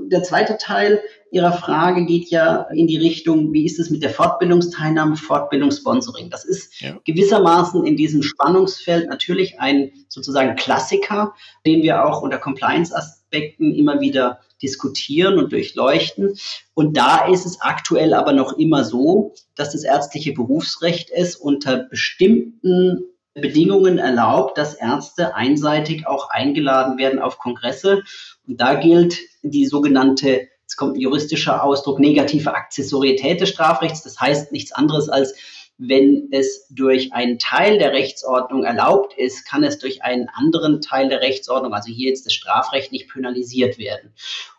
Der 0.06 0.22
zweite 0.22 0.58
Teil 0.58 1.00
Ihrer 1.30 1.52
Frage 1.52 2.06
geht 2.06 2.30
ja 2.30 2.68
in 2.72 2.86
die 2.86 2.96
Richtung, 2.96 3.52
wie 3.52 3.66
ist 3.66 3.78
es 3.78 3.90
mit 3.90 4.02
der 4.02 4.10
Fortbildungsteilnahme, 4.10 5.16
Fortbildungssponsoring? 5.16 6.30
Das 6.30 6.44
ist 6.44 6.80
ja. 6.80 6.98
gewissermaßen 7.04 7.84
in 7.86 7.96
diesem 7.96 8.22
Spannungsfeld 8.22 9.08
natürlich 9.08 9.60
ein 9.60 9.92
sozusagen 10.08 10.56
Klassiker, 10.56 11.34
den 11.66 11.82
wir 11.82 12.06
auch 12.06 12.22
unter 12.22 12.38
Compliance-Aspekten 12.38 13.74
immer 13.74 14.00
wieder 14.00 14.40
diskutieren 14.62 15.38
und 15.38 15.52
durchleuchten. 15.52 16.34
Und 16.74 16.96
da 16.96 17.26
ist 17.26 17.44
es 17.44 17.60
aktuell 17.60 18.14
aber 18.14 18.32
noch 18.32 18.54
immer 18.54 18.84
so, 18.84 19.34
dass 19.54 19.72
das 19.72 19.84
ärztliche 19.84 20.32
Berufsrecht 20.32 21.10
es 21.10 21.36
unter 21.36 21.76
bestimmten 21.76 23.04
Bedingungen 23.38 23.98
erlaubt, 23.98 24.58
dass 24.58 24.74
Ärzte 24.74 25.34
einseitig 25.34 26.06
auch 26.06 26.30
eingeladen 26.30 26.98
werden 26.98 27.18
auf 27.18 27.38
Kongresse. 27.38 28.02
Und 28.46 28.60
da 28.60 28.74
gilt 28.74 29.18
die 29.42 29.66
sogenannte, 29.66 30.48
jetzt 30.62 30.76
kommt 30.76 30.96
ein 30.96 31.00
juristischer 31.00 31.62
Ausdruck, 31.62 31.98
negative 31.98 32.54
Akzessorietät 32.54 33.40
des 33.40 33.48
Strafrechts. 33.50 34.02
Das 34.02 34.20
heißt 34.20 34.52
nichts 34.52 34.72
anderes 34.72 35.08
als, 35.08 35.34
wenn 35.78 36.28
es 36.32 36.66
durch 36.70 37.12
einen 37.12 37.38
Teil 37.38 37.78
der 37.78 37.92
Rechtsordnung 37.92 38.64
erlaubt 38.64 39.16
ist, 39.16 39.46
kann 39.46 39.62
es 39.62 39.78
durch 39.78 40.02
einen 40.02 40.28
anderen 40.28 40.80
Teil 40.80 41.08
der 41.08 41.20
Rechtsordnung, 41.20 41.72
also 41.72 41.92
hier 41.92 42.08
jetzt 42.08 42.26
das 42.26 42.32
Strafrecht, 42.32 42.90
nicht 42.90 43.08
penalisiert 43.08 43.78
werden. 43.78 44.12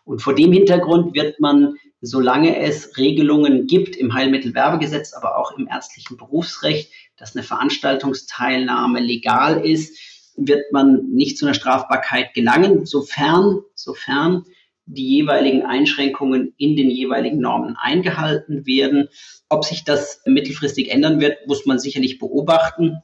Und 0.04 0.22
vor 0.22 0.34
dem 0.34 0.50
Hintergrund 0.50 1.14
wird 1.14 1.38
man, 1.38 1.76
solange 2.00 2.58
es 2.58 2.96
Regelungen 2.96 3.66
gibt 3.66 3.96
im 3.96 4.14
Heilmittelwerbegesetz, 4.14 5.12
aber 5.12 5.36
auch 5.36 5.52
im 5.58 5.68
ärztlichen 5.68 6.16
Berufsrecht, 6.16 6.90
dass 7.20 7.36
eine 7.36 7.44
Veranstaltungsteilnahme 7.44 8.98
legal 8.98 9.64
ist, 9.64 9.96
wird 10.36 10.72
man 10.72 11.10
nicht 11.12 11.36
zu 11.36 11.44
einer 11.44 11.54
Strafbarkeit 11.54 12.32
gelangen, 12.32 12.86
sofern, 12.86 13.60
sofern 13.74 14.44
die 14.86 15.06
jeweiligen 15.06 15.62
Einschränkungen 15.62 16.54
in 16.56 16.76
den 16.76 16.90
jeweiligen 16.90 17.38
Normen 17.38 17.76
eingehalten 17.76 18.66
werden. 18.66 19.08
Ob 19.50 19.64
sich 19.64 19.84
das 19.84 20.22
mittelfristig 20.24 20.90
ändern 20.90 21.20
wird, 21.20 21.46
muss 21.46 21.66
man 21.66 21.78
sicherlich 21.78 22.18
beobachten. 22.18 22.96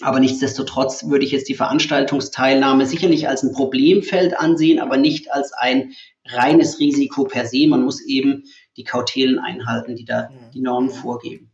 Aber 0.00 0.18
nichtsdestotrotz 0.18 1.04
würde 1.04 1.24
ich 1.24 1.30
jetzt 1.30 1.48
die 1.48 1.54
Veranstaltungsteilnahme 1.54 2.86
sicherlich 2.86 3.28
als 3.28 3.44
ein 3.44 3.52
Problemfeld 3.52 4.36
ansehen, 4.36 4.80
aber 4.80 4.96
nicht 4.96 5.32
als 5.32 5.52
ein 5.52 5.92
reines 6.26 6.80
Risiko 6.80 7.24
per 7.24 7.46
se. 7.46 7.68
Man 7.68 7.84
muss 7.84 8.04
eben 8.04 8.42
die 8.76 8.84
Kautelen 8.84 9.38
einhalten, 9.38 9.94
die 9.94 10.04
da 10.04 10.30
die 10.52 10.60
Normen 10.60 10.90
vorgeben. 10.90 11.51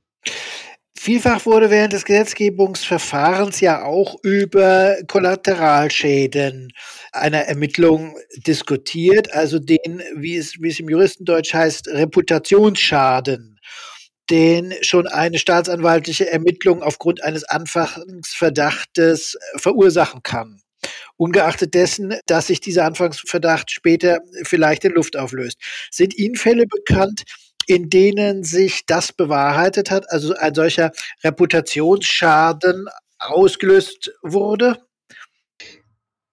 Vielfach 1.01 1.47
wurde 1.47 1.71
während 1.71 1.93
des 1.93 2.05
Gesetzgebungsverfahrens 2.05 3.61
ja 3.61 3.85
auch 3.85 4.17
über 4.25 4.97
Kollateralschäden 5.07 6.73
einer 7.13 7.43
Ermittlung 7.43 8.19
diskutiert, 8.37 9.33
also 9.33 9.61
den, 9.61 10.03
wie 10.17 10.37
es, 10.37 10.61
wie 10.61 10.69
es 10.69 10.81
im 10.81 10.89
Juristendeutsch 10.89 11.55
heißt, 11.55 11.87
Reputationsschaden, 11.87 13.61
den 14.29 14.75
schon 14.83 15.07
eine 15.07 15.39
staatsanwaltliche 15.39 16.33
Ermittlung 16.33 16.83
aufgrund 16.83 17.23
eines 17.23 17.45
Anfangsverdachtes 17.45 19.39
verursachen 19.57 20.25
kann 20.25 20.61
ungeachtet 21.17 21.75
dessen, 21.75 22.15
dass 22.27 22.47
sich 22.47 22.61
dieser 22.61 22.85
Anfangsverdacht 22.85 23.71
später 23.71 24.21
vielleicht 24.45 24.85
in 24.85 24.93
Luft 24.93 25.17
auflöst. 25.17 25.59
Sind 25.91 26.17
Ihnen 26.17 26.37
Fälle 26.37 26.65
bekannt, 26.67 27.25
in 27.69 27.91
denen 27.91 28.45
sich 28.45 28.87
das 28.87 29.13
bewahrheitet 29.13 29.91
hat, 29.91 30.11
also 30.11 30.35
ein 30.35 30.55
solcher 30.55 30.91
Reputationsschaden 31.23 32.87
ausgelöst 33.19 34.11
wurde? 34.23 34.79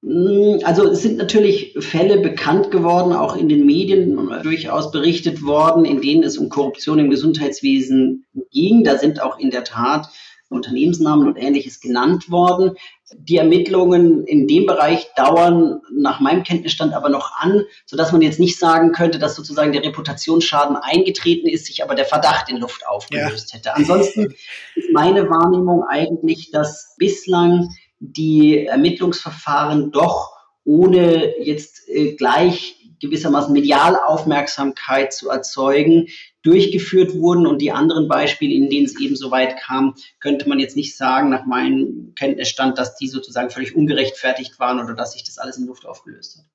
Mm, 0.01 0.59
also 0.63 0.89
es 0.89 1.01
sind 1.01 1.17
natürlich 1.17 1.75
Fälle 1.79 2.19
bekannt 2.19 2.71
geworden, 2.71 3.11
auch 3.11 3.35
in 3.35 3.49
den 3.49 3.65
Medien 3.65 4.15
durchaus 4.43 4.91
berichtet 4.91 5.43
worden, 5.43 5.83
in 5.83 6.01
denen 6.01 6.23
es 6.23 6.37
um 6.37 6.47
Korruption 6.47 6.99
im 6.99 7.09
Gesundheitswesen 7.09 8.25
ging. 8.51 8.85
Da 8.85 8.97
sind 8.97 9.21
auch 9.21 9.37
in 9.37 9.51
der 9.51 9.65
Tat 9.65 10.07
Unternehmensnamen 10.49 11.27
und 11.27 11.37
ähnliches 11.37 11.79
genannt 11.79 12.29
worden. 12.29 12.71
Die 13.17 13.37
Ermittlungen 13.37 14.25
in 14.25 14.47
dem 14.47 14.65
Bereich 14.65 15.07
dauern 15.15 15.81
nach 15.91 16.19
meinem 16.19 16.43
Kenntnisstand 16.43 16.93
aber 16.93 17.09
noch 17.09 17.31
an, 17.37 17.63
sodass 17.85 18.11
man 18.11 18.21
jetzt 18.21 18.39
nicht 18.39 18.57
sagen 18.57 18.91
könnte, 18.91 19.19
dass 19.19 19.35
sozusagen 19.35 19.71
der 19.71 19.83
Reputationsschaden 19.83 20.77
eingetreten 20.77 21.47
ist, 21.47 21.65
sich 21.65 21.83
aber 21.83 21.95
der 21.95 22.05
Verdacht 22.05 22.49
in 22.49 22.57
Luft 22.57 22.87
aufgelöst 22.87 23.51
ja. 23.51 23.57
hätte. 23.57 23.75
Ansonsten 23.75 24.35
ist 24.75 24.91
meine 24.93 25.29
Wahrnehmung 25.29 25.83
eigentlich, 25.83 26.51
dass 26.51 26.95
bislang 26.97 27.69
die 27.99 28.65
Ermittlungsverfahren 28.65 29.91
doch 29.91 30.35
ohne 30.63 31.39
jetzt 31.39 31.87
äh, 31.87 32.15
gleich 32.15 32.75
gewissermaßen 32.99 33.53
Medialaufmerksamkeit 33.53 35.13
zu 35.13 35.29
erzeugen, 35.29 36.07
durchgeführt 36.45 37.15
wurden. 37.15 37.47
Und 37.47 37.61
die 37.61 37.71
anderen 37.71 38.07
Beispiele, 38.07 38.53
in 38.53 38.69
denen 38.69 38.85
es 38.85 38.99
eben 38.99 39.15
so 39.15 39.31
weit 39.31 39.57
kam, 39.57 39.95
könnte 40.19 40.47
man 40.47 40.59
jetzt 40.59 40.75
nicht 40.75 40.95
sagen, 40.95 41.29
nach 41.29 41.45
meinem 41.45 42.13
Kenntnisstand, 42.15 42.77
dass 42.77 42.95
die 42.95 43.07
sozusagen 43.07 43.49
völlig 43.49 43.75
ungerechtfertigt 43.75 44.59
waren 44.59 44.79
oder 44.79 44.93
dass 44.93 45.13
sich 45.13 45.23
das 45.23 45.37
alles 45.37 45.57
in 45.57 45.65
Luft 45.65 45.85
aufgelöst 45.85 46.37
hat. 46.37 46.45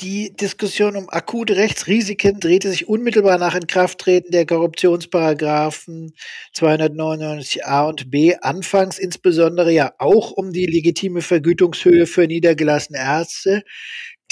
Die 0.00 0.36
Diskussion 0.36 0.94
um 0.94 1.08
akute 1.08 1.56
Rechtsrisiken 1.56 2.38
drehte 2.38 2.68
sich 2.68 2.86
unmittelbar 2.86 3.38
nach 3.38 3.54
Inkrafttreten 3.54 4.30
der 4.30 4.44
Korruptionsparagraphen 4.44 6.12
299a 6.54 7.88
und 7.88 8.10
b 8.10 8.36
anfangs 8.42 8.98
insbesondere 8.98 9.72
ja 9.72 9.94
auch 9.98 10.32
um 10.32 10.52
die 10.52 10.66
legitime 10.66 11.22
Vergütungshöhe 11.22 12.06
für 12.06 12.26
niedergelassene 12.26 12.98
Ärzte, 12.98 13.62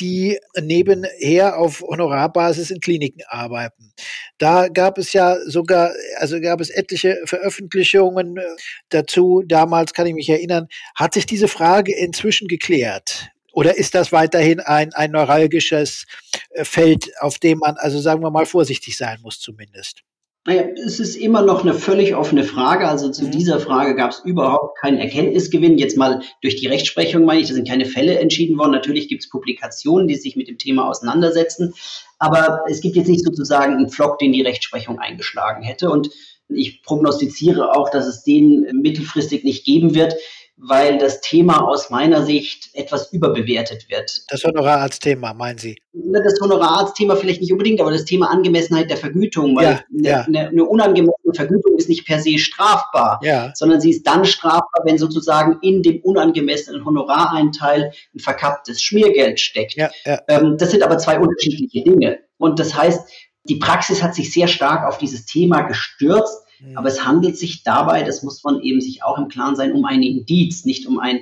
die 0.00 0.38
nebenher 0.60 1.58
auf 1.58 1.82
Honorarbasis 1.82 2.70
in 2.70 2.80
Kliniken 2.80 3.22
arbeiten. 3.28 3.92
Da 4.38 4.68
gab 4.68 4.98
es 4.98 5.12
ja 5.12 5.36
sogar, 5.46 5.92
also 6.16 6.40
gab 6.40 6.60
es 6.60 6.70
etliche 6.70 7.20
Veröffentlichungen 7.24 8.36
äh, 8.36 8.42
dazu. 8.88 9.42
Damals 9.46 9.92
kann 9.92 10.06
ich 10.06 10.14
mich 10.14 10.28
erinnern, 10.28 10.68
hat 10.94 11.14
sich 11.14 11.26
diese 11.26 11.48
Frage 11.48 11.96
inzwischen 11.96 12.48
geklärt? 12.48 13.30
Oder 13.52 13.76
ist 13.76 13.94
das 13.94 14.10
weiterhin 14.10 14.58
ein, 14.58 14.92
ein 14.94 15.12
neuralgisches 15.12 16.06
äh, 16.50 16.64
Feld, 16.64 17.12
auf 17.20 17.38
dem 17.38 17.58
man, 17.58 17.76
also 17.76 18.00
sagen 18.00 18.22
wir 18.22 18.30
mal, 18.30 18.46
vorsichtig 18.46 18.96
sein 18.96 19.20
muss 19.22 19.38
zumindest? 19.38 20.02
Naja, 20.46 20.64
es 20.84 21.00
ist 21.00 21.16
immer 21.16 21.40
noch 21.40 21.62
eine 21.62 21.72
völlig 21.72 22.14
offene 22.14 22.44
Frage. 22.44 22.86
Also 22.86 23.10
zu 23.10 23.24
mhm. 23.24 23.30
dieser 23.30 23.60
Frage 23.60 23.94
gab 23.94 24.10
es 24.10 24.20
überhaupt 24.24 24.78
keinen 24.78 24.98
Erkenntnisgewinn. 24.98 25.78
Jetzt 25.78 25.96
mal 25.96 26.20
durch 26.42 26.56
die 26.56 26.66
Rechtsprechung 26.66 27.24
meine 27.24 27.40
ich, 27.40 27.48
da 27.48 27.54
sind 27.54 27.66
keine 27.66 27.86
Fälle 27.86 28.18
entschieden 28.18 28.58
worden. 28.58 28.72
Natürlich 28.72 29.08
gibt 29.08 29.22
es 29.22 29.30
Publikationen, 29.30 30.06
die 30.06 30.16
sich 30.16 30.36
mit 30.36 30.48
dem 30.48 30.58
Thema 30.58 30.86
auseinandersetzen. 30.88 31.72
Aber 32.18 32.64
es 32.68 32.82
gibt 32.82 32.96
jetzt 32.96 33.08
nicht 33.08 33.24
sozusagen 33.24 33.74
einen 33.74 33.88
Flock, 33.88 34.18
den 34.18 34.32
die 34.32 34.42
Rechtsprechung 34.42 34.98
eingeschlagen 34.98 35.62
hätte. 35.62 35.88
Und 35.88 36.10
ich 36.48 36.82
prognostiziere 36.82 37.74
auch, 37.74 37.88
dass 37.88 38.06
es 38.06 38.22
den 38.22 38.66
mittelfristig 38.72 39.44
nicht 39.44 39.64
geben 39.64 39.94
wird. 39.94 40.14
Weil 40.56 40.99
das 40.99 41.20
Thema 41.20 41.66
aus 41.66 41.90
meiner 41.90 42.25
Sicht 42.25 42.70
etwas 42.75 43.12
überbewertet 43.12 43.88
wird. 43.90 44.23
Das 44.28 44.44
Honorararztthema, 44.44 45.34
meinen 45.34 45.58
Sie? 45.58 45.76
Das 45.92 46.40
Honorararztthema 46.40 47.16
vielleicht 47.16 47.40
nicht 47.40 47.52
unbedingt, 47.52 47.80
aber 47.80 47.90
das 47.90 48.04
Thema 48.04 48.30
Angemessenheit 48.30 48.88
der 48.88 48.96
Vergütung, 48.96 49.56
weil 49.56 49.64
ja, 49.64 49.80
eine, 49.92 50.08
ja. 50.08 50.20
Eine, 50.23 50.49
eine, 50.49 50.64
unangemessene 50.64 51.34
Vergütung 51.34 51.76
ist 51.76 51.88
nicht 51.88 52.06
per 52.06 52.20
se 52.20 52.38
strafbar, 52.38 53.20
ja. 53.23 53.52
sondern 53.54 53.80
sie 53.80 53.90
ist 53.90 54.06
dann 54.06 54.25
strafbar, 54.25 54.84
wenn 54.84 54.99
sozusagen 54.99 55.58
in 55.62 55.82
dem 55.82 56.00
unangemessenen 56.02 56.84
Honorareinteil 56.84 57.92
ein 58.14 58.20
verkapptes 58.20 58.82
Schmiergeld 58.82 59.40
steckt. 59.40 59.76
Ähm, 60.04 60.56
das 60.58 60.70
sind 60.70 60.82
aber 60.82 60.99
zwei 60.99 61.18
unterschiedliche 61.18 61.82
Dinge. 61.82 62.20
Und 62.38 62.61
das 62.61 62.75
heißt, 62.75 63.08
die 63.44 63.56
Praxis 63.56 64.02
hat 64.02 64.14
sich 64.14 64.32
sehr 64.32 64.49
stark 64.49 64.87
auf 64.88 64.99
dieses 64.99 65.26
Thema 65.26 65.62
gestürzt. 65.62 66.43
Aber 66.75 66.88
es 66.88 67.04
handelt 67.04 67.37
sich 67.37 67.62
dabei, 67.62 68.02
das 68.02 68.23
muss 68.23 68.42
man 68.44 68.61
eben 68.61 68.80
sich 68.80 69.02
auch 69.02 69.18
im 69.18 69.28
Klaren 69.28 69.56
sein, 69.56 69.73
um 69.73 69.85
ein 69.85 70.02
Indiz, 70.02 70.64
nicht 70.64 70.87
um 70.87 70.99
ein 70.99 71.21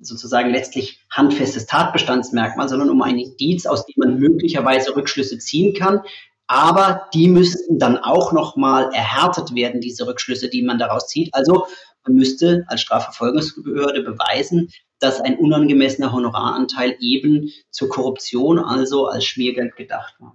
sozusagen 0.00 0.50
letztlich 0.50 1.00
handfestes 1.10 1.66
Tatbestandsmerkmal, 1.66 2.68
sondern 2.68 2.90
um 2.90 3.02
ein 3.02 3.18
Indiz, 3.18 3.66
aus 3.66 3.86
dem 3.86 3.94
man 3.96 4.18
möglicherweise 4.18 4.94
Rückschlüsse 4.94 5.38
ziehen 5.38 5.74
kann. 5.74 6.00
Aber 6.46 7.08
die 7.14 7.28
müssten 7.28 7.78
dann 7.78 7.96
auch 7.96 8.32
nochmal 8.32 8.90
erhärtet 8.92 9.54
werden, 9.54 9.80
diese 9.80 10.06
Rückschlüsse, 10.06 10.50
die 10.50 10.62
man 10.62 10.78
daraus 10.78 11.08
zieht. 11.08 11.30
Also 11.32 11.66
man 12.06 12.16
müsste 12.16 12.64
als 12.68 12.82
Strafverfolgungsbehörde 12.82 14.02
beweisen, 14.02 14.68
dass 14.98 15.20
ein 15.20 15.38
unangemessener 15.38 16.12
Honoraranteil 16.12 16.96
eben 17.00 17.50
zur 17.70 17.88
Korruption, 17.88 18.58
also 18.58 19.06
als 19.06 19.24
Schmiergeld 19.24 19.76
gedacht 19.76 20.14
war. 20.18 20.34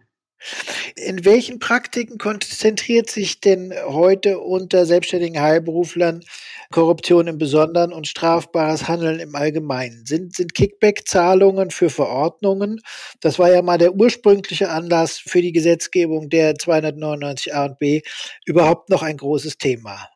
In 0.96 1.26
welchen 1.26 1.60
Praktiken 1.60 2.18
konzentriert 2.18 3.10
sich 3.10 3.42
denn 3.42 3.74
heute 3.86 4.40
unter 4.40 4.86
selbstständigen 4.86 5.42
Heilberuflern 5.42 6.24
Korruption 6.72 7.28
im 7.28 7.38
Besonderen 7.38 7.94
und 7.94 8.08
strafbares 8.08 8.88
Handeln 8.88 9.20
im 9.20 9.36
Allgemeinen? 9.36 10.06
Sind, 10.06 10.36
sind 10.36 10.54
Kickback-Zahlungen 10.54 11.72
für 11.72 11.90
Verordnungen, 11.90 12.82
das 13.22 13.40
war 13.40 13.52
ja 13.52 13.62
mal 13.62 13.78
der 13.78 13.96
ursprüngliche 13.96 14.70
Anlass 14.70 15.18
für 15.18 15.42
die 15.42 15.52
Gesetzgebung 15.52 16.30
der 16.30 16.56
299 16.56 17.54
A 17.56 17.66
und 17.66 17.80
B, 17.80 18.02
überhaupt 18.46 18.90
noch 18.90 19.04
ein 19.04 19.18
großes 19.18 19.58
Thema? 19.58 20.10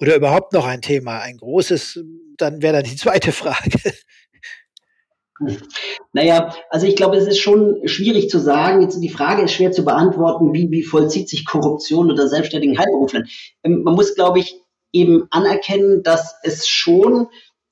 Oder 0.00 0.16
überhaupt 0.16 0.52
noch 0.52 0.66
ein 0.66 0.82
Thema? 0.82 1.20
Ein 1.20 1.36
großes, 1.36 2.00
dann 2.36 2.62
wäre 2.62 2.74
dann 2.74 2.84
die 2.84 2.96
zweite 2.96 3.32
Frage. 3.32 3.78
Naja, 6.12 6.54
also 6.70 6.86
ich 6.86 6.96
glaube, 6.96 7.16
es 7.16 7.26
ist 7.26 7.40
schon 7.40 7.86
schwierig 7.86 8.30
zu 8.30 8.38
sagen. 8.38 8.82
Jetzt 8.82 9.00
die 9.00 9.08
Frage 9.08 9.42
ist 9.42 9.52
schwer 9.52 9.72
zu 9.72 9.84
beantworten, 9.84 10.54
wie, 10.54 10.70
wie 10.70 10.84
vollzieht 10.84 11.28
sich 11.28 11.44
Korruption 11.44 12.10
unter 12.10 12.28
selbstständigen 12.28 12.78
Heilberuflern. 12.78 13.26
Ähm, 13.62 13.82
man 13.82 13.94
muss, 13.94 14.14
glaube 14.14 14.38
ich, 14.38 14.56
eben 14.92 15.26
anerkennen, 15.30 16.02
dass 16.02 16.36
es 16.44 16.68
schon 16.68 17.26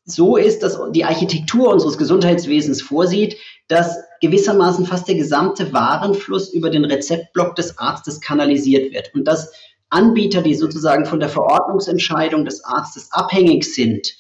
so 0.04 0.36
ist, 0.36 0.64
dass 0.64 0.80
die 0.90 1.04
Architektur 1.04 1.72
unseres 1.72 1.96
Gesundheitswesens 1.96 2.82
vorsieht, 2.82 3.36
dass 3.68 3.98
gewissermaßen 4.20 4.84
fast 4.84 5.06
der 5.06 5.14
gesamte 5.14 5.72
Warenfluss 5.72 6.52
über 6.52 6.70
den 6.70 6.84
Rezeptblock 6.84 7.54
des 7.54 7.78
Arztes 7.78 8.20
kanalisiert 8.20 8.92
wird 8.92 9.14
und 9.14 9.28
dass 9.28 9.52
Anbieter, 9.88 10.42
die 10.42 10.54
sozusagen 10.54 11.04
von 11.04 11.20
der 11.20 11.28
Verordnungsentscheidung 11.28 12.44
des 12.44 12.64
Arztes 12.64 13.12
abhängig 13.12 13.72
sind, 13.72 14.14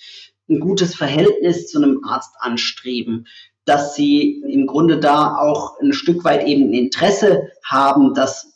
ein 0.48 0.60
gutes 0.60 0.94
Verhältnis 0.94 1.68
zu 1.68 1.78
einem 1.78 2.04
Arzt 2.04 2.34
anstreben, 2.38 3.26
dass 3.64 3.94
sie 3.94 4.42
im 4.48 4.66
Grunde 4.66 4.98
da 4.98 5.36
auch 5.36 5.78
ein 5.80 5.92
Stück 5.92 6.24
weit 6.24 6.46
eben 6.46 6.70
ein 6.70 6.74
Interesse 6.74 7.50
haben, 7.64 8.14
dass 8.14 8.54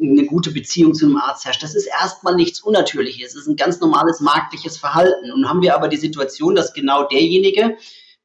eine 0.00 0.24
gute 0.24 0.50
Beziehung 0.50 0.94
zu 0.94 1.06
einem 1.06 1.16
Arzt 1.16 1.44
herrscht. 1.44 1.62
Das 1.62 1.74
ist 1.74 1.86
erstmal 1.86 2.34
nichts 2.34 2.60
Unnatürliches. 2.60 3.34
Es 3.34 3.42
ist 3.42 3.48
ein 3.48 3.56
ganz 3.56 3.80
normales 3.80 4.20
marktliches 4.20 4.76
Verhalten. 4.76 5.28
Nun 5.28 5.48
haben 5.48 5.62
wir 5.62 5.74
aber 5.74 5.88
die 5.88 5.98
Situation, 5.98 6.54
dass 6.54 6.72
genau 6.72 7.04
derjenige, 7.06 7.76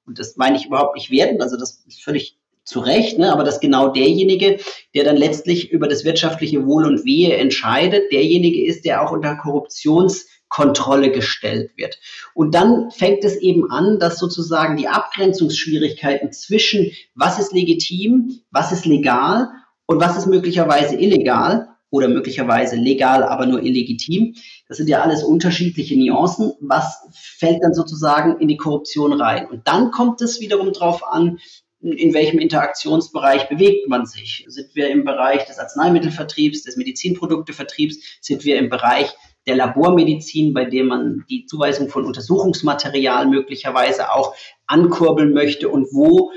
und 0.06 0.18
das 0.18 0.38
meine 0.38 0.58
ich 0.58 0.66
überhaupt 0.66 0.96
nicht 0.96 1.12
werten, 1.12 1.42
also 1.42 1.58
das 1.58 1.84
ist 1.88 2.04
völlig 2.04 2.38
zu 2.64 2.80
Recht, 2.80 3.20
ne, 3.20 3.32
aber 3.32 3.44
dass 3.44 3.60
genau 3.60 3.90
derjenige, 3.90 4.58
der 4.96 5.04
dann 5.04 5.18
letztlich 5.18 5.72
über 5.72 5.88
das 5.88 6.04
wirtschaftliche 6.04 6.66
Wohl 6.66 6.86
und 6.86 7.06
Wehe 7.06 7.36
entscheidet, 7.36 8.12
derjenige 8.12 8.66
ist, 8.66 8.86
der 8.86 9.04
auch 9.04 9.12
unter 9.12 9.36
Korruptions 9.36 10.26
Kontrolle 10.56 11.12
gestellt 11.12 11.72
wird. 11.76 12.00
Und 12.34 12.56
dann 12.56 12.90
fängt 12.90 13.26
es 13.26 13.36
eben 13.36 13.70
an, 13.70 14.00
dass 14.00 14.18
sozusagen 14.18 14.78
die 14.78 14.88
Abgrenzungsschwierigkeiten 14.88 16.32
zwischen 16.32 16.92
was 17.14 17.40
ist 17.40 17.52
legitim, 17.52 18.40
was 18.52 18.72
ist 18.72 18.86
legal 18.86 19.50
und 19.86 20.00
was 20.00 20.18
ist 20.18 20.28
möglicherweise 20.28 20.96
illegal 20.96 21.68
oder 21.90 22.08
möglicherweise 22.08 22.78
legal, 22.78 23.24
aber 23.24 23.46
nur 23.48 23.64
illegitim. 23.64 24.36
Das 24.70 24.78
sind 24.78 24.88
ja 24.88 25.02
alles 25.02 25.26
unterschiedliche 25.26 25.98
Nuancen. 25.98 26.54
Was 26.62 27.02
fällt 27.12 27.62
dann 27.62 27.74
sozusagen 27.74 28.40
in 28.40 28.48
die 28.48 28.56
Korruption 28.56 29.12
rein? 29.12 29.48
Und 29.48 29.68
dann 29.68 29.92
kommt 29.92 30.22
es 30.22 30.40
wiederum 30.40 30.72
darauf 30.72 31.04
an, 31.06 31.40
in 31.82 32.14
welchem 32.14 32.40
Interaktionsbereich 32.40 33.50
bewegt 33.50 33.90
man 33.90 34.06
sich? 34.06 34.46
Sind 34.48 34.74
wir 34.74 34.90
im 34.90 35.04
Bereich 35.04 35.46
des 35.48 35.60
Arzneimittelvertriebs, 35.60 36.64
des 36.64 36.78
Medizinproduktevertriebs? 36.78 37.98
Sind 38.22 38.46
wir 38.46 38.58
im 38.58 38.70
Bereich 38.70 39.14
der 39.48 39.56
Labormedizin, 39.56 40.54
bei 40.54 40.66
dem 40.66 40.88
man 40.88 41.26
die 41.30 41.46
Zuweisung 41.46 41.90
von 41.90 42.06
Untersuchungsmaterial 42.06 43.28
möglicherweise 43.28 44.12
auch 44.12 44.36
ankurbeln 44.68 45.34
möchte 45.34 45.70
und 45.70 45.88
wo 45.92 46.32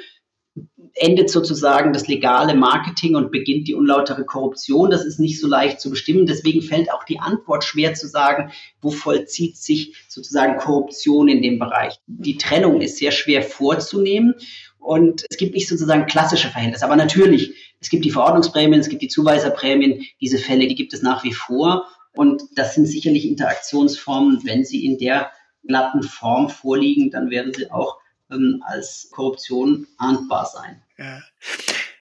endet 0.95 1.31
sozusagen 1.31 1.93
das 1.93 2.09
legale 2.09 2.55
Marketing 2.55 3.15
und 3.15 3.31
beginnt 3.31 3.69
die 3.69 3.75
unlautere 3.75 4.25
Korruption. 4.25 4.91
Das 4.91 5.05
ist 5.05 5.21
nicht 5.21 5.41
so 5.41 5.47
leicht 5.47 5.81
zu 5.81 5.91
bestimmen. 5.91 6.27
Deswegen 6.27 6.63
fällt 6.63 6.93
auch 6.93 7.05
die 7.05 7.21
Antwort 7.21 7.65
schwer 7.65 7.95
zu 7.95 8.09
sagen, 8.09 8.51
wo 8.81 8.91
vollzieht 8.91 9.57
sich 9.57 9.95
sozusagen 10.09 10.59
Korruption 10.59 11.29
in 11.29 11.43
dem 11.43 11.59
Bereich. 11.59 11.99
Die 12.07 12.37
Trennung 12.37 12.81
ist 12.81 12.99
sehr 12.99 13.13
schwer 13.13 13.43
vorzunehmen 13.43 14.35
und 14.79 15.25
es 15.31 15.37
gibt 15.37 15.55
nicht 15.55 15.69
sozusagen 15.69 16.07
klassische 16.07 16.49
Verhältnisse. 16.49 16.85
Aber 16.85 16.97
natürlich, 16.97 17.55
es 17.81 17.91
gibt 17.91 18.05
die 18.05 18.11
Verordnungsprämien, 18.11 18.81
es 18.81 18.89
gibt 18.89 19.03
die 19.03 19.09
Zuweiserprämien. 19.09 20.03
Diese 20.21 20.39
Fälle, 20.39 20.67
die 20.67 20.75
gibt 20.75 20.95
es 20.95 21.03
nach 21.03 21.25
wie 21.25 21.33
vor. 21.33 21.87
Und 22.19 22.43
das 22.57 22.75
sind 22.75 22.87
sicherlich 22.87 23.29
Interaktionsformen, 23.29 24.41
wenn 24.43 24.65
sie 24.65 24.85
in 24.85 24.99
der 24.99 25.31
glatten 25.65 26.03
Form 26.03 26.51
vorliegen, 26.51 27.13
dann 27.13 27.31
werden 27.31 27.55
sie 27.55 27.71
auch 27.71 28.01
ähm, 28.29 28.61
als 28.67 29.09
Korruption 29.13 29.87
ahndbar 29.99 30.47
sein. 30.53 30.83
Ja. 30.99 31.23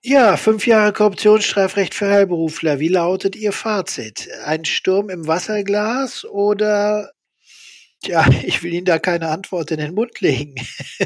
ja, 0.02 0.36
fünf 0.36 0.66
Jahre 0.66 0.92
Korruptionsstrafrecht 0.92 1.94
für 1.94 2.10
Heilberufler. 2.10 2.80
Wie 2.80 2.88
lautet 2.88 3.36
Ihr 3.36 3.52
Fazit? 3.52 4.28
Ein 4.44 4.66
Sturm 4.66 5.12
im 5.12 5.28
Wasserglas 5.28 6.26
oder 6.26 7.12
ja, 8.04 8.26
ich 8.44 8.64
will 8.64 8.74
Ihnen 8.74 8.86
da 8.86 8.98
keine 8.98 9.28
Antwort 9.28 9.70
in 9.70 9.78
den 9.78 9.94
Mund 9.94 10.20
legen. 10.20 10.56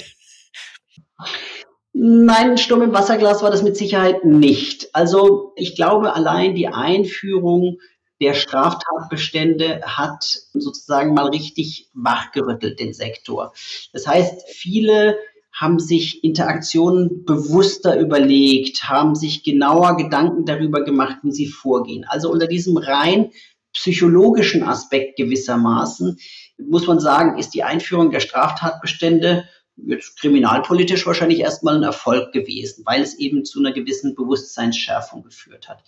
Nein, 1.91 2.57
Sturm 2.57 2.81
im 2.81 2.93
Wasserglas 2.93 3.43
war 3.43 3.51
das 3.51 3.61
mit 3.61 3.75
Sicherheit 3.75 4.23
nicht. 4.23 4.95
Also 4.95 5.51
ich 5.57 5.75
glaube, 5.75 6.15
allein 6.15 6.55
die 6.55 6.69
Einführung 6.69 7.79
der 8.21 8.35
Straftatbestände 8.35 9.81
hat 9.83 10.23
sozusagen 10.53 11.13
mal 11.13 11.27
richtig 11.27 11.89
wachgerüttelt 11.93 12.79
den 12.79 12.93
Sektor. 12.93 13.53
Das 13.93 14.07
heißt, 14.07 14.43
viele 14.47 15.17
haben 15.51 15.79
sich 15.79 16.23
Interaktionen 16.23 17.25
bewusster 17.25 17.99
überlegt, 17.99 18.83
haben 18.83 19.15
sich 19.15 19.43
genauer 19.43 19.97
Gedanken 19.97 20.45
darüber 20.45 20.83
gemacht, 20.83 21.17
wie 21.23 21.31
sie 21.31 21.47
vorgehen. 21.47 22.05
Also 22.07 22.31
unter 22.31 22.47
diesem 22.47 22.77
rein 22.77 23.31
psychologischen 23.73 24.63
Aspekt 24.63 25.17
gewissermaßen 25.17 26.17
muss 26.57 26.87
man 26.87 26.99
sagen, 26.99 27.39
ist 27.39 27.53
die 27.53 27.63
Einführung 27.63 28.11
der 28.11 28.19
Straftatbestände 28.19 29.45
jetzt 29.77 30.19
kriminalpolitisch 30.19 31.07
wahrscheinlich 31.07 31.39
erstmal 31.39 31.75
ein 31.75 31.83
Erfolg 31.83 32.33
gewesen, 32.33 32.83
weil 32.85 33.01
es 33.01 33.15
eben 33.17 33.45
zu 33.45 33.59
einer 33.59 33.71
gewissen 33.71 34.15
Bewusstseinsschärfung 34.15 35.23
geführt 35.23 35.67
hat. 35.67 35.83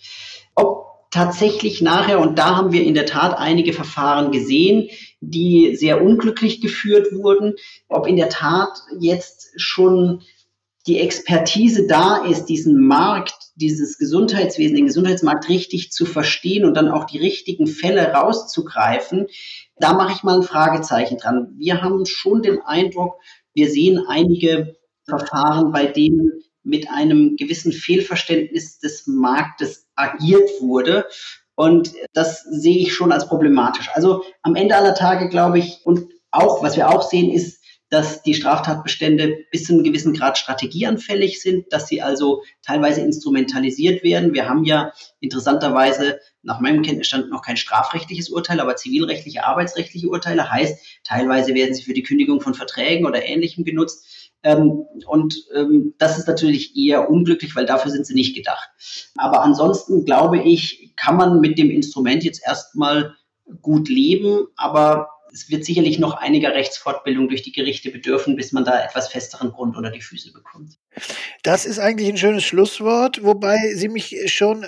Ob 0.56 0.93
tatsächlich 1.14 1.82
nachher, 1.82 2.20
und 2.20 2.40
da 2.40 2.58
haben 2.58 2.72
wir 2.72 2.84
in 2.84 2.96
der 2.96 3.06
Tat 3.06 3.38
einige 3.38 3.72
Verfahren 3.72 4.32
gesehen, 4.32 4.90
die 5.22 5.76
sehr 5.76 6.04
unglücklich 6.04 6.60
geführt 6.60 7.14
wurden, 7.14 7.54
ob 7.88 8.08
in 8.08 8.16
der 8.16 8.30
Tat 8.30 8.80
jetzt 9.00 9.52
schon 9.56 10.24
die 10.88 11.00
Expertise 11.00 11.88
da 11.88 12.26
ist, 12.26 12.46
diesen 12.46 12.88
Markt, 12.88 13.36
dieses 13.56 14.00
Gesundheitswesen, 14.00 14.76
den 14.76 14.88
Gesundheitsmarkt 14.88 15.48
richtig 15.48 15.92
zu 15.92 16.06
verstehen 16.06 16.66
und 16.66 16.74
dann 16.76 16.90
auch 16.90 17.06
die 17.06 17.20
richtigen 17.20 17.68
Fälle 17.68 18.12
rauszugreifen, 18.12 19.28
da 19.78 19.94
mache 19.94 20.14
ich 20.14 20.24
mal 20.24 20.38
ein 20.38 20.44
Fragezeichen 20.44 21.20
dran. 21.20 21.54
Wir 21.58 21.82
haben 21.84 22.06
schon 22.06 22.42
den 22.42 22.60
Eindruck, 22.62 23.16
wir 23.54 23.70
sehen 23.70 24.04
einige 24.08 24.76
Verfahren, 25.08 25.72
bei 25.72 25.86
denen 25.86 26.32
mit 26.64 26.90
einem 26.90 27.36
gewissen 27.36 27.72
Fehlverständnis 27.72 28.80
des 28.80 29.06
Marktes 29.06 29.83
agiert 29.96 30.50
wurde. 30.62 31.06
Und 31.56 31.94
das 32.14 32.44
sehe 32.44 32.78
ich 32.78 32.94
schon 32.94 33.12
als 33.12 33.28
problematisch. 33.28 33.90
Also 33.94 34.24
am 34.42 34.56
Ende 34.56 34.76
aller 34.76 34.96
Tage 34.96 35.30
glaube 35.30 35.60
ich, 35.60 35.82
und 35.86 36.10
auch, 36.32 36.64
was 36.64 36.76
wir 36.76 36.90
auch 36.90 37.04
sehen, 37.04 37.32
ist, 37.32 37.64
dass 37.94 38.24
die 38.24 38.34
Straftatbestände 38.34 39.46
bis 39.52 39.66
zu 39.66 39.74
einem 39.74 39.84
gewissen 39.84 40.16
Grad 40.16 40.40
strategieanfällig 40.40 41.40
sind, 41.40 41.72
dass 41.72 41.88
sie 41.88 42.02
also 42.02 42.42
teilweise 42.66 43.02
instrumentalisiert 43.02 44.04
werden. 44.04 44.34
Wir 44.34 44.50
haben 44.50 44.64
ja 44.64 44.92
interessanterweise 45.20 46.20
nach 46.42 46.60
meinem 46.60 46.82
Kenntnisstand 46.82 47.30
noch 47.30 47.44
kein 47.44 47.56
strafrechtliches 47.56 48.30
Urteil, 48.30 48.60
aber 48.60 48.76
zivilrechtliche, 48.78 49.46
arbeitsrechtliche 49.46 50.08
Urteile 50.08 50.50
heißt, 50.50 51.04
teilweise 51.04 51.54
werden 51.54 51.76
sie 51.76 51.84
für 51.84 51.94
die 51.94 52.02
Kündigung 52.02 52.42
von 52.42 52.56
Verträgen 52.56 53.06
oder 53.06 53.24
Ähnlichem 53.24 53.64
genutzt. 53.64 54.23
Ähm, 54.44 54.86
und 55.08 55.36
ähm, 55.56 55.94
das 55.98 56.18
ist 56.18 56.28
natürlich 56.28 56.76
eher 56.76 57.10
unglücklich, 57.10 57.56
weil 57.56 57.66
dafür 57.66 57.92
sind 57.92 58.06
sie 58.06 58.14
nicht 58.14 58.36
gedacht. 58.36 58.70
Aber 59.16 59.42
ansonsten 59.42 60.06
glaube 60.06 60.40
ich, 60.40 60.94
kann 60.96 61.16
man 61.18 61.40
mit 61.40 61.58
dem 61.58 61.72
Instrument 61.72 62.24
jetzt 62.24 62.46
erstmal 62.46 63.16
gut 63.62 63.90
leben, 63.90 64.48
aber 64.56 65.10
es 65.34 65.50
wird 65.50 65.66
sicherlich 65.66 65.98
noch 65.98 66.14
einiger 66.14 66.54
Rechtsfortbildung 66.54 67.28
durch 67.28 67.42
die 67.42 67.52
Gerichte 67.52 67.90
bedürfen, 67.90 68.36
bis 68.36 68.52
man 68.52 68.66
da 68.66 68.84
etwas 68.84 69.08
festeren 69.08 69.52
Grund 69.52 69.76
unter 69.76 69.90
die 69.90 70.02
Füße 70.02 70.32
bekommt. 70.32 70.78
Das 71.42 71.66
ist 71.66 71.80
eigentlich 71.80 72.08
ein 72.08 72.18
schönes 72.18 72.44
Schlusswort, 72.44 73.24
wobei 73.24 73.74
Sie 73.74 73.90
mich 73.90 74.32
schon 74.32 74.64
äh, 74.64 74.68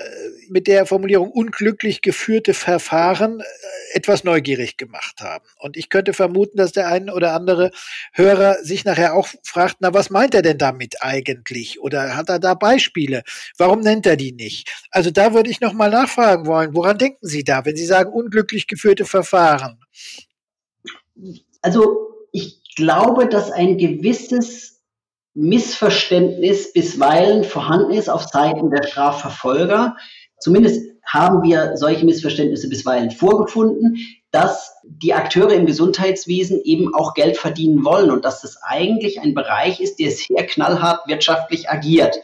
mit 0.50 0.66
der 0.68 0.88
Formulierung 0.88 1.30
unglücklich 1.30 2.02
geführte 2.02 2.56
Verfahren 2.56 3.42
äh, 3.42 3.44
etwas 3.94 4.24
neugierig 4.24 4.78
gemacht 4.78 5.22
haben. 5.22 5.46
Und 5.60 5.78
ich 5.78 5.90
könnte 5.90 6.14
vermuten, 6.14 6.58
dass 6.58 6.72
der 6.72 6.88
ein 6.88 7.12
oder 7.12 7.34
andere 7.34 7.72
Hörer 8.14 8.56
sich 8.64 8.86
nachher 8.86 9.14
auch 9.14 9.28
fragt, 9.44 9.78
na, 9.80 9.94
was 9.94 10.10
meint 10.10 10.34
er 10.34 10.42
denn 10.42 10.58
damit 10.58 11.04
eigentlich? 11.04 11.80
Oder 11.80 12.16
hat 12.18 12.30
er 12.30 12.40
da 12.40 12.56
Beispiele? 12.56 13.24
Warum 13.58 13.82
nennt 13.82 14.08
er 14.08 14.18
die 14.18 14.32
nicht? 14.32 14.70
Also 14.90 15.12
da 15.12 15.34
würde 15.34 15.52
ich 15.52 15.62
nochmal 15.62 15.92
nachfragen 15.92 16.48
wollen, 16.48 16.74
woran 16.74 16.98
denken 16.98 17.28
Sie 17.28 17.44
da, 17.44 17.66
wenn 17.66 17.76
Sie 17.76 17.86
sagen 17.86 18.12
unglücklich 18.12 18.66
geführte 18.66 19.06
Verfahren? 19.06 19.80
Also 21.62 22.10
ich 22.32 22.76
glaube, 22.76 23.28
dass 23.28 23.52
ein 23.52 23.78
gewisses 23.78 24.82
Missverständnis 25.34 26.72
bisweilen 26.74 27.44
vorhanden 27.44 27.92
ist 27.92 28.10
auf 28.10 28.24
Seiten 28.24 28.70
der 28.72 28.84
Strafverfolger. 28.84 29.98
Zumindest 30.40 30.92
haben 31.06 31.44
wir 31.44 31.78
solche 31.78 32.06
Missverständnisse 32.06 32.70
bisweilen 32.70 33.12
vorgefunden, 33.12 33.98
dass 34.32 34.74
die 34.84 35.14
Akteure 35.14 35.54
im 35.54 35.66
Gesundheitswesen 35.66 36.62
eben 36.64 36.94
auch 36.96 37.14
Geld 37.14 37.38
verdienen 37.38 37.86
wollen 37.86 38.12
und 38.12 38.26
dass 38.26 38.42
das 38.42 38.58
eigentlich 38.64 39.22
ein 39.22 39.34
Bereich 39.34 39.80
ist, 39.80 40.00
der 40.00 40.12
sehr 40.12 40.46
knallhart 40.46 41.08
wirtschaftlich 41.08 41.70
agiert. 41.70 42.18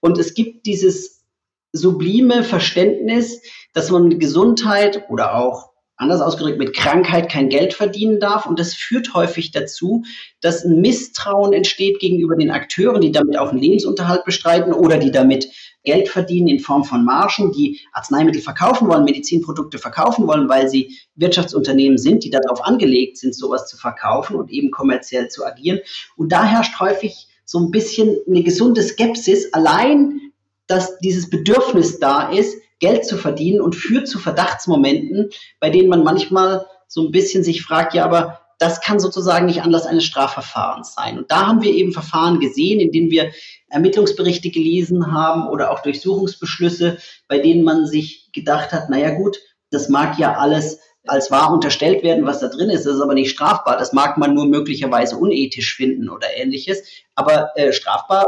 Und 0.00 0.18
es 0.18 0.34
gibt 0.34 0.66
dieses 0.66 1.24
sublime 1.72 2.42
Verständnis, 2.42 3.42
dass 3.74 3.90
man 3.90 4.18
Gesundheit 4.18 5.08
oder 5.08 5.36
auch 5.36 5.71
anders 6.02 6.20
ausgedrückt, 6.20 6.58
mit 6.58 6.74
Krankheit 6.74 7.30
kein 7.30 7.48
Geld 7.48 7.72
verdienen 7.72 8.20
darf. 8.20 8.46
Und 8.46 8.58
das 8.58 8.74
führt 8.74 9.14
häufig 9.14 9.52
dazu, 9.52 10.04
dass 10.40 10.64
ein 10.64 10.80
Misstrauen 10.80 11.52
entsteht 11.52 12.00
gegenüber 12.00 12.36
den 12.36 12.50
Akteuren, 12.50 13.00
die 13.00 13.12
damit 13.12 13.38
auch 13.38 13.50
einen 13.50 13.60
Lebensunterhalt 13.60 14.24
bestreiten 14.24 14.72
oder 14.72 14.98
die 14.98 15.10
damit 15.10 15.48
Geld 15.84 16.08
verdienen 16.08 16.48
in 16.48 16.60
Form 16.60 16.84
von 16.84 17.04
Margen, 17.04 17.52
die 17.52 17.80
Arzneimittel 17.92 18.40
verkaufen 18.40 18.88
wollen, 18.88 19.04
Medizinprodukte 19.04 19.78
verkaufen 19.78 20.26
wollen, 20.26 20.48
weil 20.48 20.68
sie 20.68 20.96
Wirtschaftsunternehmen 21.16 21.98
sind, 21.98 22.24
die 22.24 22.30
darauf 22.30 22.64
angelegt 22.64 23.18
sind, 23.18 23.34
sowas 23.34 23.66
zu 23.66 23.76
verkaufen 23.76 24.36
und 24.36 24.50
eben 24.50 24.70
kommerziell 24.70 25.28
zu 25.28 25.44
agieren. 25.44 25.80
Und 26.16 26.30
da 26.32 26.44
herrscht 26.44 26.78
häufig 26.78 27.28
so 27.44 27.58
ein 27.58 27.70
bisschen 27.70 28.16
eine 28.28 28.42
gesunde 28.42 28.82
Skepsis, 28.82 29.52
allein, 29.52 30.20
dass 30.66 30.98
dieses 30.98 31.28
Bedürfnis 31.28 31.98
da 31.98 32.30
ist, 32.30 32.56
Geld 32.82 33.06
zu 33.06 33.16
verdienen 33.16 33.60
und 33.60 33.76
führt 33.76 34.08
zu 34.08 34.18
Verdachtsmomenten, 34.18 35.30
bei 35.60 35.70
denen 35.70 35.88
man 35.88 36.02
manchmal 36.02 36.66
so 36.88 37.06
ein 37.06 37.12
bisschen 37.12 37.44
sich 37.44 37.62
fragt, 37.62 37.94
ja, 37.94 38.04
aber 38.04 38.40
das 38.58 38.80
kann 38.80 38.98
sozusagen 38.98 39.46
nicht 39.46 39.62
Anlass 39.62 39.86
eines 39.86 40.04
Strafverfahrens 40.04 40.94
sein. 40.94 41.16
Und 41.16 41.30
da 41.30 41.46
haben 41.46 41.62
wir 41.62 41.72
eben 41.72 41.92
Verfahren 41.92 42.40
gesehen, 42.40 42.80
in 42.80 42.90
denen 42.90 43.10
wir 43.10 43.30
Ermittlungsberichte 43.70 44.50
gelesen 44.50 45.12
haben 45.12 45.48
oder 45.48 45.70
auch 45.70 45.80
Durchsuchungsbeschlüsse, 45.80 46.98
bei 47.28 47.38
denen 47.38 47.62
man 47.62 47.86
sich 47.86 48.30
gedacht 48.32 48.72
hat, 48.72 48.90
naja 48.90 49.10
gut, 49.10 49.38
das 49.70 49.88
mag 49.88 50.18
ja 50.18 50.34
alles 50.34 50.80
als 51.06 51.30
wahr 51.30 51.52
unterstellt 51.52 52.02
werden, 52.02 52.26
was 52.26 52.40
da 52.40 52.48
drin 52.48 52.70
ist. 52.70 52.84
Das 52.84 52.96
ist 52.96 53.00
aber 53.00 53.14
nicht 53.14 53.30
strafbar. 53.30 53.78
Das 53.78 53.92
mag 53.92 54.18
man 54.18 54.34
nur 54.34 54.46
möglicherweise 54.46 55.16
unethisch 55.16 55.74
finden 55.74 56.08
oder 56.08 56.26
ähnliches. 56.36 56.82
Aber 57.14 57.50
äh, 57.56 57.72
strafbar 57.72 58.26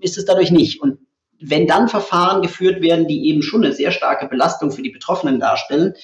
ist 0.00 0.18
es 0.18 0.26
dadurch 0.26 0.50
nicht. 0.50 0.80
Und 0.80 0.98
wenn 1.40 1.66
dann 1.66 1.88
Verfahren 1.88 2.42
geführt 2.42 2.80
werden, 2.82 3.06
die 3.06 3.28
eben 3.28 3.42
schon 3.42 3.64
eine 3.64 3.72
sehr 3.72 3.90
starke 3.90 4.26
Belastung 4.26 4.70
für 4.70 4.82
die 4.82 4.90
Betroffenen 4.90 5.40
darstellen, 5.40 5.94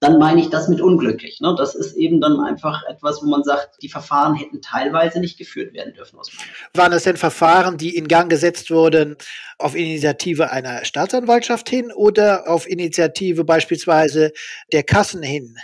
dann 0.00 0.18
meine 0.18 0.40
ich 0.40 0.50
das 0.50 0.68
mit 0.68 0.80
unglücklich. 0.80 1.40
Ne? 1.40 1.54
Das 1.56 1.74
ist 1.74 1.94
eben 1.96 2.20
dann 2.20 2.38
einfach 2.40 2.82
etwas, 2.86 3.22
wo 3.22 3.26
man 3.26 3.42
sagt, 3.42 3.82
die 3.82 3.88
Verfahren 3.88 4.34
hätten 4.34 4.60
teilweise 4.60 5.20
nicht 5.20 5.38
geführt 5.38 5.72
werden 5.72 5.94
dürfen. 5.94 6.18
Waren 6.74 6.92
das 6.92 7.04
denn 7.04 7.16
Verfahren, 7.16 7.78
die 7.78 7.96
in 7.96 8.06
Gang 8.06 8.28
gesetzt 8.28 8.70
wurden 8.70 9.16
auf 9.58 9.74
Initiative 9.74 10.50
einer 10.50 10.84
Staatsanwaltschaft 10.84 11.70
hin 11.70 11.92
oder 11.94 12.48
auf 12.48 12.68
Initiative 12.68 13.44
beispielsweise 13.44 14.32
der 14.72 14.82
Kassen 14.82 15.22
hin? 15.22 15.56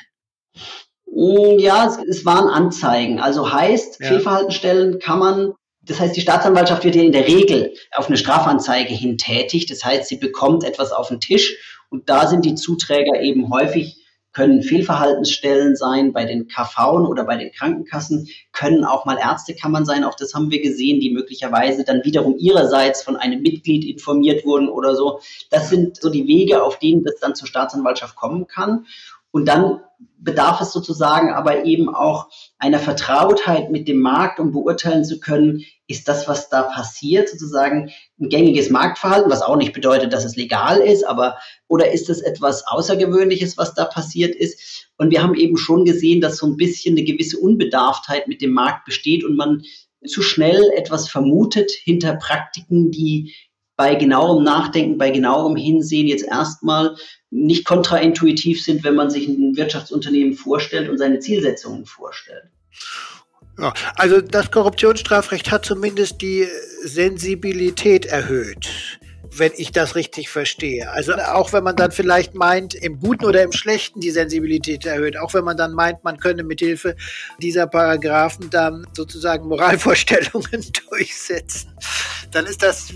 Mm, 1.06 1.58
ja, 1.58 1.87
es, 1.87 1.98
es 2.08 2.24
waren 2.24 2.48
Anzeigen. 2.48 3.20
Also 3.20 3.52
heißt, 3.52 4.00
ja. 4.00 4.08
Fehlverhaltenstellen 4.08 4.98
kann 4.98 5.18
man 5.18 5.52
das 5.85 6.01
heißt, 6.01 6.16
die 6.16 6.21
Staatsanwaltschaft 6.21 6.85
wird 6.85 6.95
ja 6.95 7.03
in 7.03 7.12
der 7.12 7.27
Regel 7.27 7.75
auf 7.92 8.09
eine 8.09 8.16
Strafanzeige 8.16 8.95
hin 8.95 9.18
tätig. 9.18 9.66
Das 9.66 9.85
heißt, 9.85 10.09
sie 10.09 10.16
bekommt 10.16 10.64
etwas 10.64 10.92
auf 10.92 11.09
den 11.09 11.21
Tisch 11.21 11.57
und 11.90 12.09
da 12.09 12.29
sind 12.29 12.45
die 12.45 12.55
Zuträger 12.55 13.21
eben 13.21 13.53
häufig 13.53 13.99
können 14.33 14.62
Fehlverhaltensstellen 14.62 15.77
sein 15.77 16.12
bei 16.12 16.25
den 16.25 16.49
KV 16.49 17.07
oder 17.09 17.25
bei 17.25 17.37
den 17.37 17.53
Krankenkassen, 17.53 18.29
können 18.53 18.85
auch 18.85 19.05
mal 19.05 19.18
Ärztekammern 19.18 19.85
sein, 19.85 20.05
auch 20.05 20.14
das 20.14 20.35
haben 20.35 20.51
wir 20.51 20.62
gesehen, 20.62 21.01
die 21.01 21.11
möglicherweise 21.11 21.85
dann 21.85 22.03
wiederum 22.05 22.37
ihrerseits 22.38 23.03
von 23.03 23.16
einem 23.16 23.42
Mitglied 23.42 23.85
informiert 23.85 24.45
wurden 24.45 24.68
oder 24.68 24.97
so. 24.97 25.21
Das 25.51 25.68
sind 25.68 26.01
so 26.01 26.09
die 26.09 26.27
Wege, 26.27 26.62
auf 26.62 26.79
denen 26.79 27.05
das 27.05 27.16
dann 27.21 27.35
zur 27.35 27.47
Staatsanwaltschaft 27.47 28.16
kommen 28.16 28.47
kann. 28.47 28.87
Und 29.33 29.47
dann 29.47 29.81
bedarf 30.18 30.61
es 30.61 30.73
sozusagen 30.73 31.33
aber 31.33 31.64
eben 31.64 31.92
auch 31.92 32.29
einer 32.59 32.79
Vertrautheit 32.79 33.71
mit 33.71 33.88
dem 33.88 34.01
Markt, 34.01 34.38
um 34.38 34.53
beurteilen 34.53 35.05
zu 35.05 35.18
können, 35.18 35.64
ist 35.88 36.07
das, 36.07 36.29
was 36.29 36.49
da 36.49 36.62
passiert, 36.62 37.29
sozusagen 37.29 37.90
ein 38.21 38.29
gängiges 38.29 38.71
Marktverhalten, 38.71 39.31
was 39.31 39.42
auch 39.42 39.57
nicht 39.57 39.73
bedeutet, 39.73 40.12
dass 40.12 40.25
es 40.25 40.37
legal 40.37 40.79
ist, 40.79 41.05
aber 41.05 41.38
oder 41.66 41.90
ist 41.90 42.09
es 42.09 42.21
etwas 42.21 42.66
Außergewöhnliches, 42.66 43.59
was 43.59 43.75
da 43.75 43.85
passiert 43.85 44.35
ist? 44.35 44.88
Und 44.97 45.11
wir 45.11 45.23
haben 45.23 45.35
eben 45.35 45.57
schon 45.57 45.85
gesehen, 45.85 46.21
dass 46.21 46.37
so 46.37 46.47
ein 46.47 46.57
bisschen 46.57 46.97
eine 46.97 47.05
gewisse 47.05 47.38
Unbedarftheit 47.38 48.29
mit 48.29 48.40
dem 48.42 48.53
Markt 48.53 48.85
besteht 48.85 49.25
und 49.25 49.37
man 49.37 49.62
zu 50.07 50.23
schnell 50.23 50.71
etwas 50.77 51.09
vermutet 51.09 51.71
hinter 51.71 52.14
Praktiken, 52.14 52.90
die 52.90 53.35
bei 53.77 53.95
genauerem 53.97 54.45
Nachdenken, 54.45 54.99
bei 54.99 55.11
genauerem 55.11 55.57
Hinsehen 55.57 56.07
jetzt 56.07 56.25
erstmal 56.25 56.97
nicht 57.33 57.64
kontraintuitiv 57.64 58.62
sind, 58.62 58.85
wenn 58.85 58.95
man 58.95 59.11
sich 59.11 59.27
ein 59.27 59.57
Wirtschaftsunternehmen 59.57 60.35
vorstellt 60.35 60.90
und 60.90 60.99
seine 60.99 61.18
Zielsetzungen 61.18 61.87
vorstellt. 61.87 62.45
Ja, 63.59 63.73
also 63.97 64.21
das 64.21 64.51
Korruptionsstrafrecht 64.51 65.51
hat 65.51 65.64
zumindest 65.64 66.21
die 66.21 66.47
Sensibilität 66.85 68.07
erhöht 68.07 69.01
wenn 69.35 69.53
ich 69.57 69.73
das 69.73 69.95
richtig 69.95 70.29
verstehe. 70.29 70.90
Also 70.90 71.14
auch 71.14 71.53
wenn 71.53 71.64
man 71.64 71.77
dann 71.77 71.90
vielleicht 71.90 72.35
meint, 72.35 72.75
im 72.75 73.01
Guten 73.01 73.25
oder 73.25 73.42
im 73.42 73.53
Schlechten 73.53 74.01
die 74.01 74.11
Sensibilität 74.11 74.85
erhöht, 74.85 75.16
auch 75.16 75.33
wenn 75.35 75.45
man 75.45 75.57
dann 75.57 75.73
meint, 75.73 76.05
man 76.05 76.18
könne 76.18 76.42
mithilfe 76.42 76.97
dieser 77.38 77.66
Paragraphen 77.66 78.51
dann 78.51 78.87
sozusagen 78.92 79.49
Moralvorstellungen 79.49 80.64
durchsetzen, 80.90 81.73
dann 82.31 82.47
ist 82.47 82.62
das. 82.62 82.92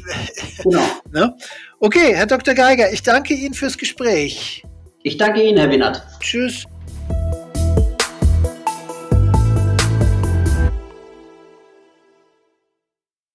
Genau. 0.62 0.82
ne? 1.10 1.36
Okay, 1.80 2.14
Herr 2.14 2.26
Dr. 2.26 2.54
Geiger, 2.54 2.92
ich 2.92 3.02
danke 3.02 3.34
Ihnen 3.34 3.54
fürs 3.54 3.78
Gespräch. 3.78 4.62
Ich 5.02 5.16
danke 5.16 5.42
Ihnen, 5.42 5.58
Herr 5.58 5.70
Winnert. 5.70 6.02
Tschüss. 6.20 6.66